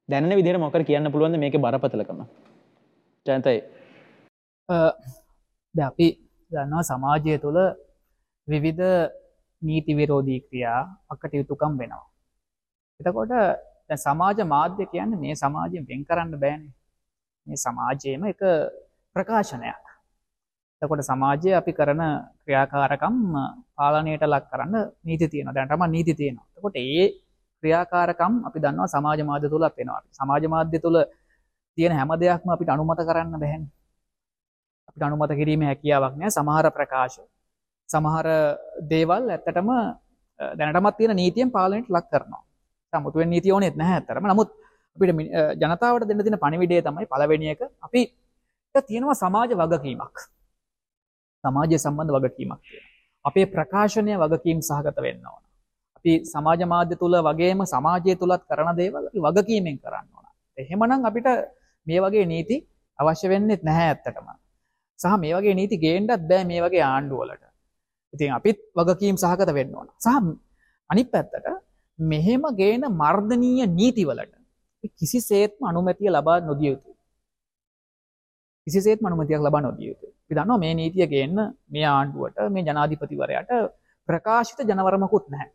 [0.09, 2.21] දැනෙන විදිහට මොකද කියන්න පුළුවන්ද මේකේ බරපතලකම?
[3.27, 3.59] ජයන්තයි.
[5.75, 6.09] ද අපි
[6.53, 7.59] දන්නවා සමාජය තුළ
[8.49, 8.85] විවිධ
[9.63, 12.07] නීති විරෝධී ක්‍රියා අකට යුතුකම් වෙනවා.
[13.01, 13.33] එතකොට
[13.89, 16.73] දැන් සමාජ මාධ්‍ය කියන්න මේ සමාජයෙන් වෙන් කරන්න බෑනේ.
[17.47, 18.43] මේ සමාජයේම එක
[19.17, 19.85] ප්‍රකාශනයක්.
[20.83, 22.03] එතකොට සමාජය අපි කරන
[22.43, 23.17] ක්‍රියාකාරකම්
[23.77, 24.75] පාලනයට ලක් කරන්න
[25.05, 25.57] නීති තියෙනවා.
[25.57, 26.47] දැනටම නීති තියෙනවා.
[26.57, 27.07] එතකොට ඒ
[27.63, 30.03] ක්‍රියාකාරකම් අපි දන්නවා සමාජ මාධ්‍ය තුලත් වෙනවා.
[30.19, 30.97] සමාජ මාධ්‍ය තුල
[31.79, 33.71] තියෙන හැම දෙයක්ම අපිට අනුමත කරන්න බැහැනේ.
[34.89, 37.19] අපිට අනුමත කිරීමේ හැකියාවක් නැහැ සමහර ප්‍රකාශ.
[37.89, 38.26] සමහර
[38.93, 39.78] දේවල් ඇත්තටම අ,
[40.59, 42.43] දැනටමත් තියෙන නීතියෙන් පාලනයට ලක් කරනවා.
[42.93, 44.26] සමුතුවෙන් නීතිය ඕනෙත් නැහැ ඇත්තටම.
[44.32, 44.51] නමුත්
[44.97, 48.01] අපිට මි- අ, ජනතාවට දෙන්න තියෙන පණිවිඩය තමයි පළවෙනි එක අපි
[48.89, 50.16] තියෙනවා සමාජ වගකීමක්.
[51.45, 52.59] සමාජය සම්බන්ධ වගකීමක් තියෙනවා.
[53.24, 55.43] අපේ ප්‍රකාශනය වගකීම් සහගත වෙන්න ඕන.
[55.99, 60.26] අපි සමාජ මාධ්‍ය තුල වගේම සමාජය තුලත් කරන දේවල් අපි වගකීමෙන් කරන්න ඕන.
[60.59, 61.26] එහෙමනම් අපිට
[61.86, 62.57] මේ වගේ නීති
[62.99, 64.28] අවශ්‍ය වෙන්නේ නැහැ ඇත්තටම.
[65.01, 67.43] සහ මේ වගේ නීති ගේන්නත් බෑ මේ වගේ ආණ්ඩුවලට.
[68.15, 69.89] ඉතින් අපිත් වගකීම් සහගත වෙන්න ඕන.
[69.97, 70.09] සහ
[70.91, 71.47] අනිත් පැත්තට
[71.99, 74.33] මෙහෙම ගේන මර්ධනීය නීතිවලට
[74.79, 76.95] අපි කිසිසේත්ම අනුමැතිය ලබා නොදිය යුතුයි.
[78.67, 80.13] කිසිසේත්ම අනුමැතියක් ලබා නොදිය යුතුයි.
[80.25, 81.37] අපි දන්නවා මේ නීතිය ගේන්න
[81.69, 83.51] මේ ආණ්ඩුවට මේ ජනාධිපතිවරයාට
[84.09, 85.51] ප්‍රකාශිත ජනවරමකුත් නැහැ.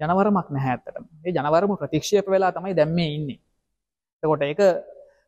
[0.00, 1.04] ජනවරමක් නැහැ ඇත්තටම.
[1.22, 3.38] මේ ජනවරම ප්‍රතික්ෂේප වෙලා තමයි දැන් මේ ඉන්නේ.
[4.22, 4.60] එතකොට ඒක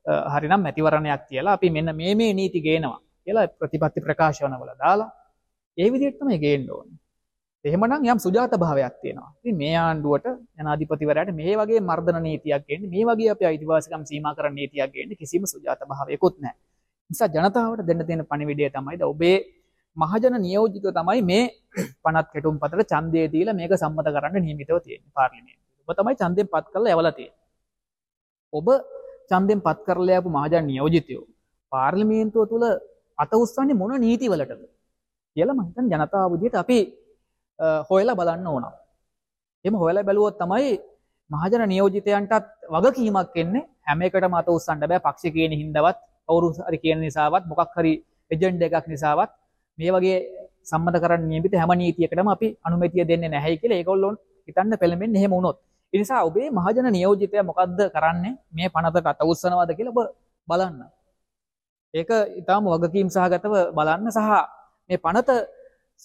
[0.06, 5.10] අ, හරිනම් මැතිවරණයක් කියලා අපි මෙන්න මේ මේ නීති ගේනවා කියලා ප්‍රතිපත්ති ප්‍රකාශනවල දාලා
[5.78, 6.98] ඒ විදිහට තමයි ගේන්න ඕනේ.
[7.64, 9.30] එහෙමනම් යම් සුජාත භාවයක් තියෙනවා.
[9.40, 14.54] ඉතින් මේ ආණ්ඩුවට ජනාධිපතිවරයාට මේ වගේ මර්ධන නීතියක් ගේන්න, මේ වගේ අපේ අයිතිවාසිකම් සීමා කරන
[14.58, 16.58] නීතියක් ගේන්න කිසිම සුජාත භාවයකුත් නැහැ.
[17.10, 19.36] නිසා ජනතාවට දෙන්න තියෙන පණිවිඩය තමයි ද ඔබේ
[19.96, 21.44] මහජන නියෝජිත තමයි මේ
[22.04, 25.68] පනත් කෙටුම් පතට ඡන්දය දීලා මේක සම්මත කරන්න නියමිතව තියෙන්නේ පාර්ලිමේන්තුවේ.
[25.82, 27.38] ඔබ තමයි ඡන්දයෙන් පත් කරලා යවලා තියෙන්නේ.
[28.52, 28.68] ඔබ
[29.30, 31.24] ඡන්දයෙන් පත් කරලා යපු මහජන නියෝජිතයෝ
[31.72, 32.64] පාර්ලිමේන්තුව තුල
[33.18, 34.62] අත උස්සන්නේ මොන නීතිවලටද
[35.36, 36.78] කියලා මම හිතන්නේ ජනතාව විදිහට අපි
[37.58, 38.64] අ, හොයලා බලන්න ඕන.
[39.64, 40.70] එහෙම හොයලා බැලුවොත් තමයි
[41.30, 43.64] මහජන නියෝජිතයන්ටත් වගකීමක් එන්නේ.
[43.86, 45.00] හැම එකටම අත උස්සන්න බෑ.
[45.06, 47.92] පක්ෂ කියන හින්දාවත් කවුරු හරි කියන නිසාවත් මොකක් හරි
[48.30, 49.30] එජෙන්ඩ එකක් නිසාවත්
[49.78, 50.16] මේ වගේ
[50.70, 54.16] සම්මත කරන්න නියමිත හැම නීතියකටම අපි අනුමැතිය දෙන්නේ නැහැ කියලා ඒගොල්ලොන්
[54.48, 55.58] හිතන්න පෙළඹෙන් එහෙම වුණොත්.
[55.92, 58.32] එනිසා ඔබේ මහජන නියෝජිතය මොකක්ද කරන්නේ?
[58.56, 60.00] මේ පනතට අත උත්සනවාද කියලා ඔබ
[60.48, 60.80] බලන්න.
[61.94, 62.10] ඒක
[62.40, 64.28] ඉතාම වගකීම් සහගතව බලන්න සහ
[64.90, 65.30] මේ පනත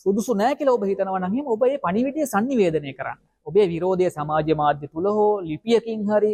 [0.06, 3.20] සුදුසු නෑ කියලා ඔබ හිතනවා නම් එහෙම ඔබ ඒ පණිවිඩය sannivedanaya කරන්න.
[3.48, 6.34] ඔබේ විරෝධය සමාජ මාධ්‍ය තුල හෝ ලිපියකින් හරි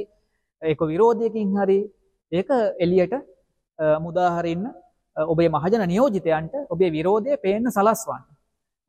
[0.61, 1.79] ඒක විරෝධයකින් හරි
[2.31, 2.49] ඒක
[2.79, 3.15] එළියට
[4.05, 4.65] මුදාහරින්න
[5.17, 8.23] ඔබේ මහජන නියෝජිතයන්ට ඔබේ විරෝධය පේන්න සලස්වන්න.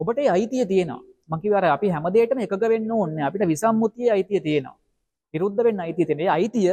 [0.00, 1.02] ඔබට ඒ අයිතිය තියෙනවා.
[1.28, 3.24] මම කිව්වා අපි හැමදේටම එකග වෙන්න ඕනේ.
[3.24, 4.76] අපිට විසම්මුතියේ අයිතිය තියෙනවා.
[5.34, 6.26] විරුද්ධ වෙන්න අයිතිය තියෙනවා.
[6.26, 6.72] ඒ අයිතිය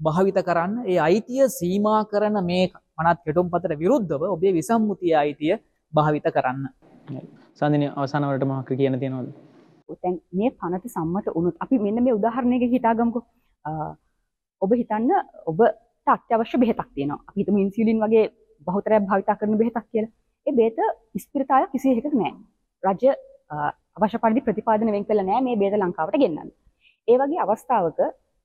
[0.00, 2.64] භාවිත කරන්න ඒ අයිතිය සීමා කරන මේ
[2.98, 5.54] මනත් කෙටුම්පතට විරුද්ධව ඔබේ විසම්මුතිය අයිතිය
[5.92, 6.66] භාවිත කරන්න.
[7.54, 9.30] සඳන අවසානවලට මහක කියන තියෙනවද
[9.94, 13.20] තැන් මේ පනත සම්මත උනුත් අපි මෙන්න මේ උදාහරණයක හිතාගමකු.
[14.62, 15.10] ඔබ හිතන්න
[15.46, 15.60] ඔබ
[16.06, 17.20] අත්‍යවශ්‍ය බෙහෙතක් තියෙනවා.
[17.28, 18.24] අපි හිතමු ඉන්සියුලින් වගේ
[18.66, 20.12] බහුතරයක් භාවිතා කරන බෙහෙතක් කියලා.
[20.46, 20.78] ඒ බේත
[21.18, 22.32] ස්පිරිතාලය කිසි එකක නෑ
[22.82, 23.10] රජය
[23.96, 26.50] අවශ්‍ය පරිදි ප්‍රතිපාදන වෙන් කළ නෑ මේ බේද ලංකාවට ගෙන්නන්න.
[27.08, 28.00] ඒ වගේ අවස්ථාවක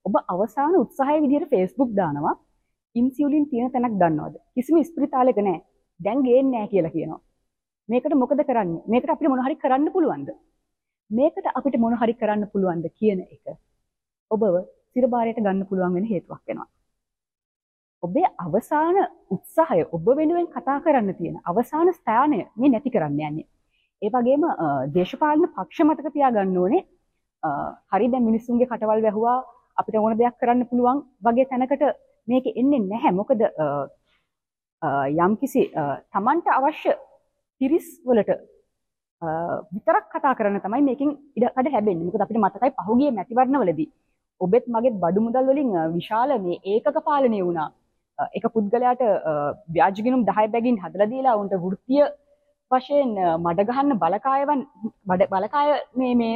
[0.06, 2.36] ඔබ අවසාන උත්සාහය විදිහට ෆේස්බුක් දානවා.
[2.96, 4.36] ඉන්සියුලින් තියෙන තැනක් දන්නවද?
[4.56, 5.60] කිසිම ස්පිරිතාලයක නෑ.
[6.00, 7.22] දැන් ගේන්නේ නෑ කියලා කියනවා
[7.90, 8.84] මේකට මොකද කරන්නේ?
[8.88, 10.30] මේකට අපිට මොන හරි කරන්න පුළුවන්ද?
[11.12, 13.58] මේකට අපිට මොන හරි කරන්න පුළුවන්ද කියන එක
[14.32, 14.56] ඔබව
[14.94, 16.68] සිරබාරයට ගන්න පුළුවන් වෙන හේතුවක් වෙනවා.
[18.04, 18.98] ඔබේ අවසාන
[19.30, 23.48] උත්සාහය ඔබ වෙනුවෙන් කතා කරන්න තියෙන අවසාන ස්ථානය මේ නැති කරන්න යන්නේ.
[24.02, 24.44] ඒ වගේම
[24.96, 26.84] දේශපාලන පක්ෂ මතක තියාගන්න ඕනේ.
[27.92, 29.38] හරි දැන් මිනිස්සුන්ගේ කටවල් වැහුවා
[29.78, 31.84] අපිට ඕන දෙයක් කරන්න පුළුවන් වගේ තැනකට
[32.28, 33.12] මේක එන්නේ නැහැ.
[33.12, 33.42] මොකද
[35.18, 35.62] යම්කිසි
[36.14, 36.92] තමන්ට අවශ්‍ය
[37.62, 38.32] පිරිස් වලට
[39.74, 42.06] විතරක් කතා කරන තමයි මේකින් ඉඩකඩ හැබෙන්නේ.
[42.08, 43.90] මොකද අපිට මතකයි පහුගිය මැතිවරණවලදී
[44.42, 47.70] ඔබෙත් මගෙත් බඩු මුදල් වලින් විශාල මේ ඒකක පාලනය වුණා.
[48.34, 49.02] එක පුද්ගලයාට
[49.76, 52.06] ව්‍යාජගිනුම් 10 බැගින් හදලා දීලා උන්ට වෘත්තීය
[52.72, 54.62] වශයෙන් මඩ ගහන්න බලකායවන්
[55.34, 56.36] බලකාය මේ මේ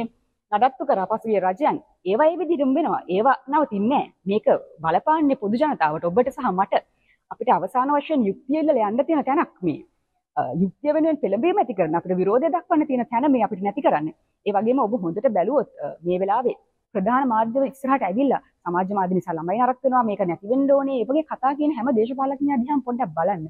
[0.52, 3.02] නඩත්තු කරා පසුගිය රජයන් ඒවා ඒ විදිහටම වෙනවා.
[3.08, 4.46] ඒවා නවතින්නේ මේක
[4.82, 6.82] බලපාන්නේ පොදු ජනතාවට ඔබට සහ මට.
[7.30, 9.80] අපිට අවසාන වශයෙන් යුක්තිය ඉල්ලලා යන්න තියෙන තැනක් මේ.
[10.62, 14.14] යුක්තිය වෙනුවෙන් පෙළඹීම ඇති කරන අපිට විරෝධය දක්වන්න තියෙන තැන මේ අපිට නැති කරන්නේ.
[14.46, 15.70] ඒ වගේම ඔබ හොඳට බැලුවොත්
[16.02, 16.56] මේ වෙලාවේ
[16.94, 20.98] ප්‍රධාන මාධ්‍ය ඉස්සරහට ඇවිල්ලා සමාජ මාධ්‍ය නිසා ළමයි නරක වෙනවා මේක නැති වෙන්න ඕනේ.
[21.00, 23.46] ඒ වගේ කතා කියන හැම දේශපාලඥයා දිහාම පොඩ්ඩක් බලන්න.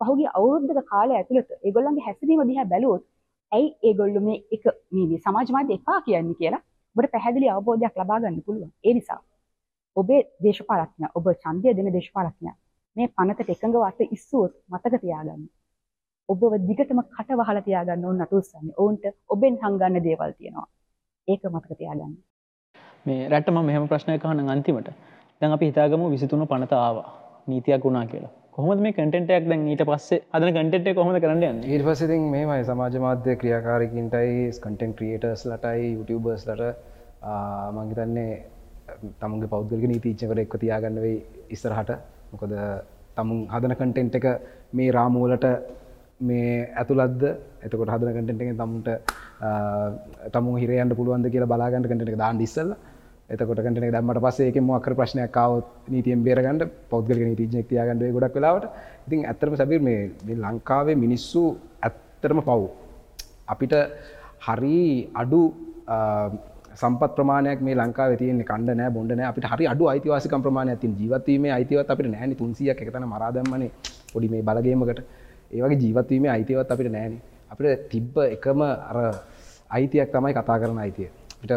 [0.00, 3.04] පහුගිය අවුරුද්දක කාලය ඇතුළත ඒගොල්ලන්ගේ හැසිරීම දිහා බැලුවොත්
[3.52, 6.62] ඇයි ඒගොල්ලෝ මේ එක මේ සමාජ මාධ්‍ය එපා කියන්නේ කියලා
[6.96, 8.72] ඔබට පැහැදිලි අවබෝධයක් ලබා ගන්න පුළුවන්.
[8.86, 9.20] ඒ නිසා
[9.96, 12.56] ඔබේ දේශපාලඥයා ඔබ ඡන්දය දෙන දේශපාලඥයා
[12.96, 15.42] මේ පනතට එකඟ වට ඉස්සුවොත් මතක තියාගන්න.
[16.32, 18.74] ඔබව දිගටම කට වහලා තියාගන්න ඕන නටුස්සන්නේ.
[18.82, 19.04] ඔවුන්ට
[19.34, 20.66] ඔබෙන් හංගන්න දේවල් තියෙනවා.
[21.28, 22.12] ඒක මතක තියාගන්න.
[23.06, 24.90] මේ රැට මම මෙහෙම ප්‍රශ්නයක් අහන්න අන්තිමට.
[25.40, 27.08] දැන් අපි හිතාගමු 23 පනත ආවා.
[27.50, 28.30] නීතියක් වුණා කියලා.
[28.54, 31.72] කොහොමද මේ කන්ටෙන්ට් එකක් දැන් ඊට පස්සේ හදන කන්ටෙන්ට් එක කොහොමද කරන්න යන්නේ?
[31.72, 36.62] ඊට පස්සේ ඉතින් මේමයි සමාජ මාධ්‍ය ක්‍රියාකාරකින්ටයි කන්ටෙන්ට් ක්‍රියේටර්ස් ලටයි YouTubers ලට
[37.74, 38.32] මං හිතන්නේ
[39.20, 41.18] තමුන්ගේ පෞද්ගලික නීතිච්චකට එක්ක තියාගන්න වෙයි
[41.56, 41.92] ඉස්සරහට.
[42.32, 42.56] මොකද
[43.18, 44.26] තමුන් හදන කන්ටෙන්ට් එක
[44.78, 45.46] මේ රාමුවලට
[46.28, 47.22] මේ ඇතුළත්ද?
[47.64, 48.88] එතකොට හදන කටෙන්ට එක තමුන්ට
[50.34, 52.72] තමු හිරයන්ට පුළුවන්ද කියලා බලාගන්න කටෙන එක දාන්න ඉස්සල්ල.
[53.30, 56.62] එතකොට කටන දම්මට පස්සේ එක මොක්කර ප්‍රශ්නයක් කාවත් නීතියෙන් බේරගන්න
[56.92, 58.68] පෞද්ගල නීතිජනක් තියාගන්න ගොඩක් වෙලාවට.
[59.06, 61.42] ඉතින් ඇත්තරම සැබිර මේ ලංකාවේ මිනිස්සු
[61.88, 62.60] ඇත්තරම පව්.
[63.52, 63.74] අපිට
[64.46, 64.80] හරි
[65.22, 65.42] අඩු
[66.80, 69.30] සම්පත් ප්‍රමාණයක් මේ ලංකාව තියන්නේ කණ්ඩ නෑ බොඩ නෑ.
[69.32, 73.70] අපිට හරි අඩු අයිතිවාසිකම් ප්‍රමාණයක් තින් ජීවත්වීමේ අයිතිවත් අපිට නෑනි තුන්සියක් එකතන මරාදම්මනේ
[74.12, 75.00] පොඩි මේ බලගේමකට.
[75.50, 77.14] ඒවගේ ජීවත්වීමේ අයිතිවත් අපිට නෑන
[77.52, 78.98] අපිට තිබ්බ එකම අර
[79.76, 81.10] අයිතියක් තමයි කතා කරන අයිතිය.
[81.40, 81.52] පිට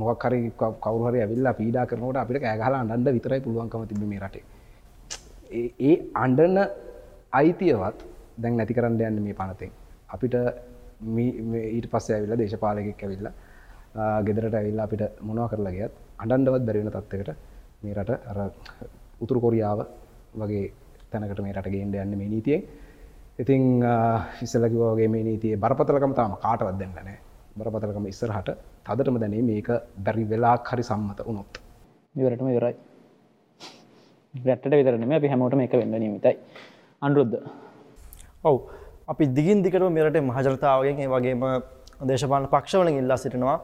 [0.00, 0.38] මොක්හරි
[0.84, 4.44] කවරුහරි ඇවිල්ලා පීඩා කරනට අපිට ඇගහලා අන්ඩ විතරයි පුළුවන්කම තිබ මේ රටේ.
[5.88, 6.56] ඒ අන්ඩන
[7.40, 7.98] අයිතියවත්
[8.42, 9.72] දැන් නැති කරන්න යන්න මේ පනතෙන්.
[10.14, 10.34] අපිට
[11.76, 13.34] ඊට පස්ස ඇවිල්ලා දේශපාලකෙක් ඇවිල්ලා
[14.26, 15.92] ගෙදරට ඇවිල්ලා අපිට මොනවා කරලා ගියත්
[16.22, 17.30] අඩන්ඩවත් බැරිවෙන තත්වකට
[17.82, 18.38] මේ රට අර
[19.24, 19.80] උතුරු කොරියාව
[20.40, 20.64] වගේ
[21.10, 22.62] තැනකට මේ රට ගේන්ඩ යන්න මේ නීතියෙන්.
[23.42, 23.82] ඉතිං
[24.44, 27.18] ඉස්සලකිවගේ මේ නීතියේ බරපතලකම තාම කාටවත් දෙන්න නෑ.
[27.58, 28.50] බරපතලකම ඉස්සරහට
[28.86, 29.68] තදටම දැනේ මේක
[30.06, 31.58] බැරි වෙලා හරි සම්මත වුණොත්.
[32.14, 32.74] ඉවරටම ඉවරයි.
[34.34, 36.36] රැට්ට විතරනම අපි හැමෝටම එක වෙන්න නිමිතයි
[37.02, 37.36] අන්රුද්ධ.
[38.44, 38.56] ඔව්.
[39.12, 41.42] අපි දිගින් දිකට මෙරට මහජනතාවගෙන් ඒ වගේම
[42.10, 43.58] දේශපාලන පක්ෂවලින් ඉල්ලා සිටිනවා.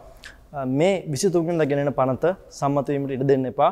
[0.79, 3.71] මේ විසිතුන්ගෙන් ගෙනෙන පනත සම්මතවීමට ඉඩ දෙන්න එපා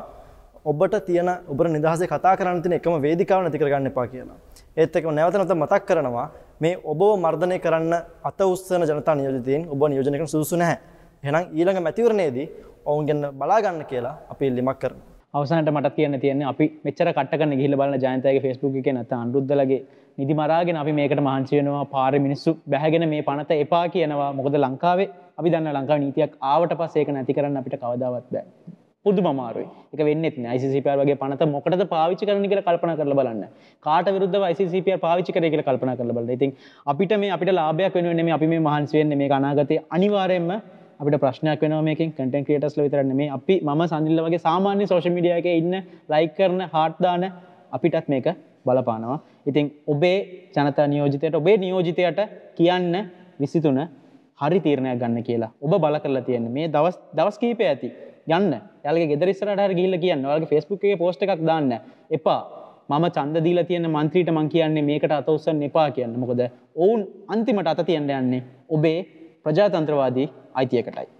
[0.70, 4.38] ඔබට තියන ඔබ නිදහසේ කතා කරන්න තින එකම වේදිකාව නැති කරගන්න එපා කියලා.
[4.76, 6.26] ඒත් එක නැවත නැවත මතක් කරනවා
[6.60, 7.94] මේ ඔබ මර්ධනය කරන්න
[8.30, 10.78] අත උස්සන ජනතා නියෝජිතයෙන් ඔබ නියෝජනය කරන සුදුසු නැහැ.
[11.24, 12.46] එහෙනම් ඊළඟ මැතිවරණයේදී
[12.86, 15.06] ඔවුන්ගෙන් බලා ගන්න කියලා අපි ඉල්ලීමක් කරනවා.
[15.34, 19.80] අවසානට මට කියන්න තියෙන්නේ අපි මෙච්චර කට්ටකන ගිහිල්ලා බලන ජයන්තයාගේ Facebook එකේ නැත්නම් අනුරුද්ධලගේ
[20.18, 25.08] නිදි මරාගෙන අපි මේකට මහන්සි වෙනවා පාර මිනිස්සු බැහැගෙන මේ පනත එපා කියනවා මොකද ලංකාවේ
[25.38, 28.46] අපි දන්න ලංකා නීතියක් ආවට පස් ඒක නැති කරන්න අපිට කවදාවත් බෑ
[29.04, 33.44] පුදු මමාරුයි එක වෙන්නෙත් ICCPR වගේ පනත මොකටද පාවිච්චි කරන කියලා කල්පනා කරලා බලන්න.
[33.86, 36.34] කාට විරුද්ධව ICCPR පාවිච්චි කරේ කියලා කල්පනා කරලා බලන්න.
[36.38, 36.50] ඉතින්
[36.92, 40.50] අපිට මේ අපිට ලාභයක් වෙනුවෙන් නෙමෙයි අපි මේ මහන්සි වෙන්නේ මේක අනාගතයේ අනිවාර්යයෙන්ම
[41.00, 43.30] අපිට ප්‍රශ්නයක් වෙනවා මේකෙන් කන්ටෙන්ට් ක්‍රියේටර්ස්ලා විතරක් නෙමෙයි.
[43.38, 45.74] අපි මම සඳිල්ල වගේ සාමාන්‍ය සෝෂල් මීඩියා එකේ ඉන්න
[46.12, 47.28] ලයික් කරන හાર્ට් දාන
[47.72, 48.26] අපිටත් මේක
[48.66, 49.18] බලපානවා.
[49.46, 50.18] ඉතින් ඔබේ
[50.56, 52.20] ජනතා නියෝජිතයට ඔබේ නියෝජිතයට
[52.58, 52.92] කියන්න
[53.40, 53.80] විසිතුන
[54.40, 56.52] හරි තීරණයක් ගන්න කියලා ඔබ බල කරලා තියෙන්නේ.
[56.58, 57.90] මේ දවස් දවස් කීපය ඇති.
[58.36, 58.52] යන්න
[58.84, 60.26] යාලගේ ගෙදරිස්සරට හරි ගිහිල්ලා කියන්න.
[60.28, 61.72] ඔයාලගේ Facebook එකේ post එකක් දාන්න.
[62.16, 62.40] එපා.
[62.90, 66.18] මම ඡන්ද දීලා තියෙන മന്ത്രിට මං කියන්නේ මේකට අත උස්සන්න එපා කියන්න.
[66.22, 66.40] මොකද
[66.76, 68.42] ඔවුන් අන්තිමට අත තියන්න යන්නේ
[68.76, 68.98] ඔබේ
[69.44, 71.17] ප්‍රජාතන්ත්‍රවාදී අයිතියකටයි.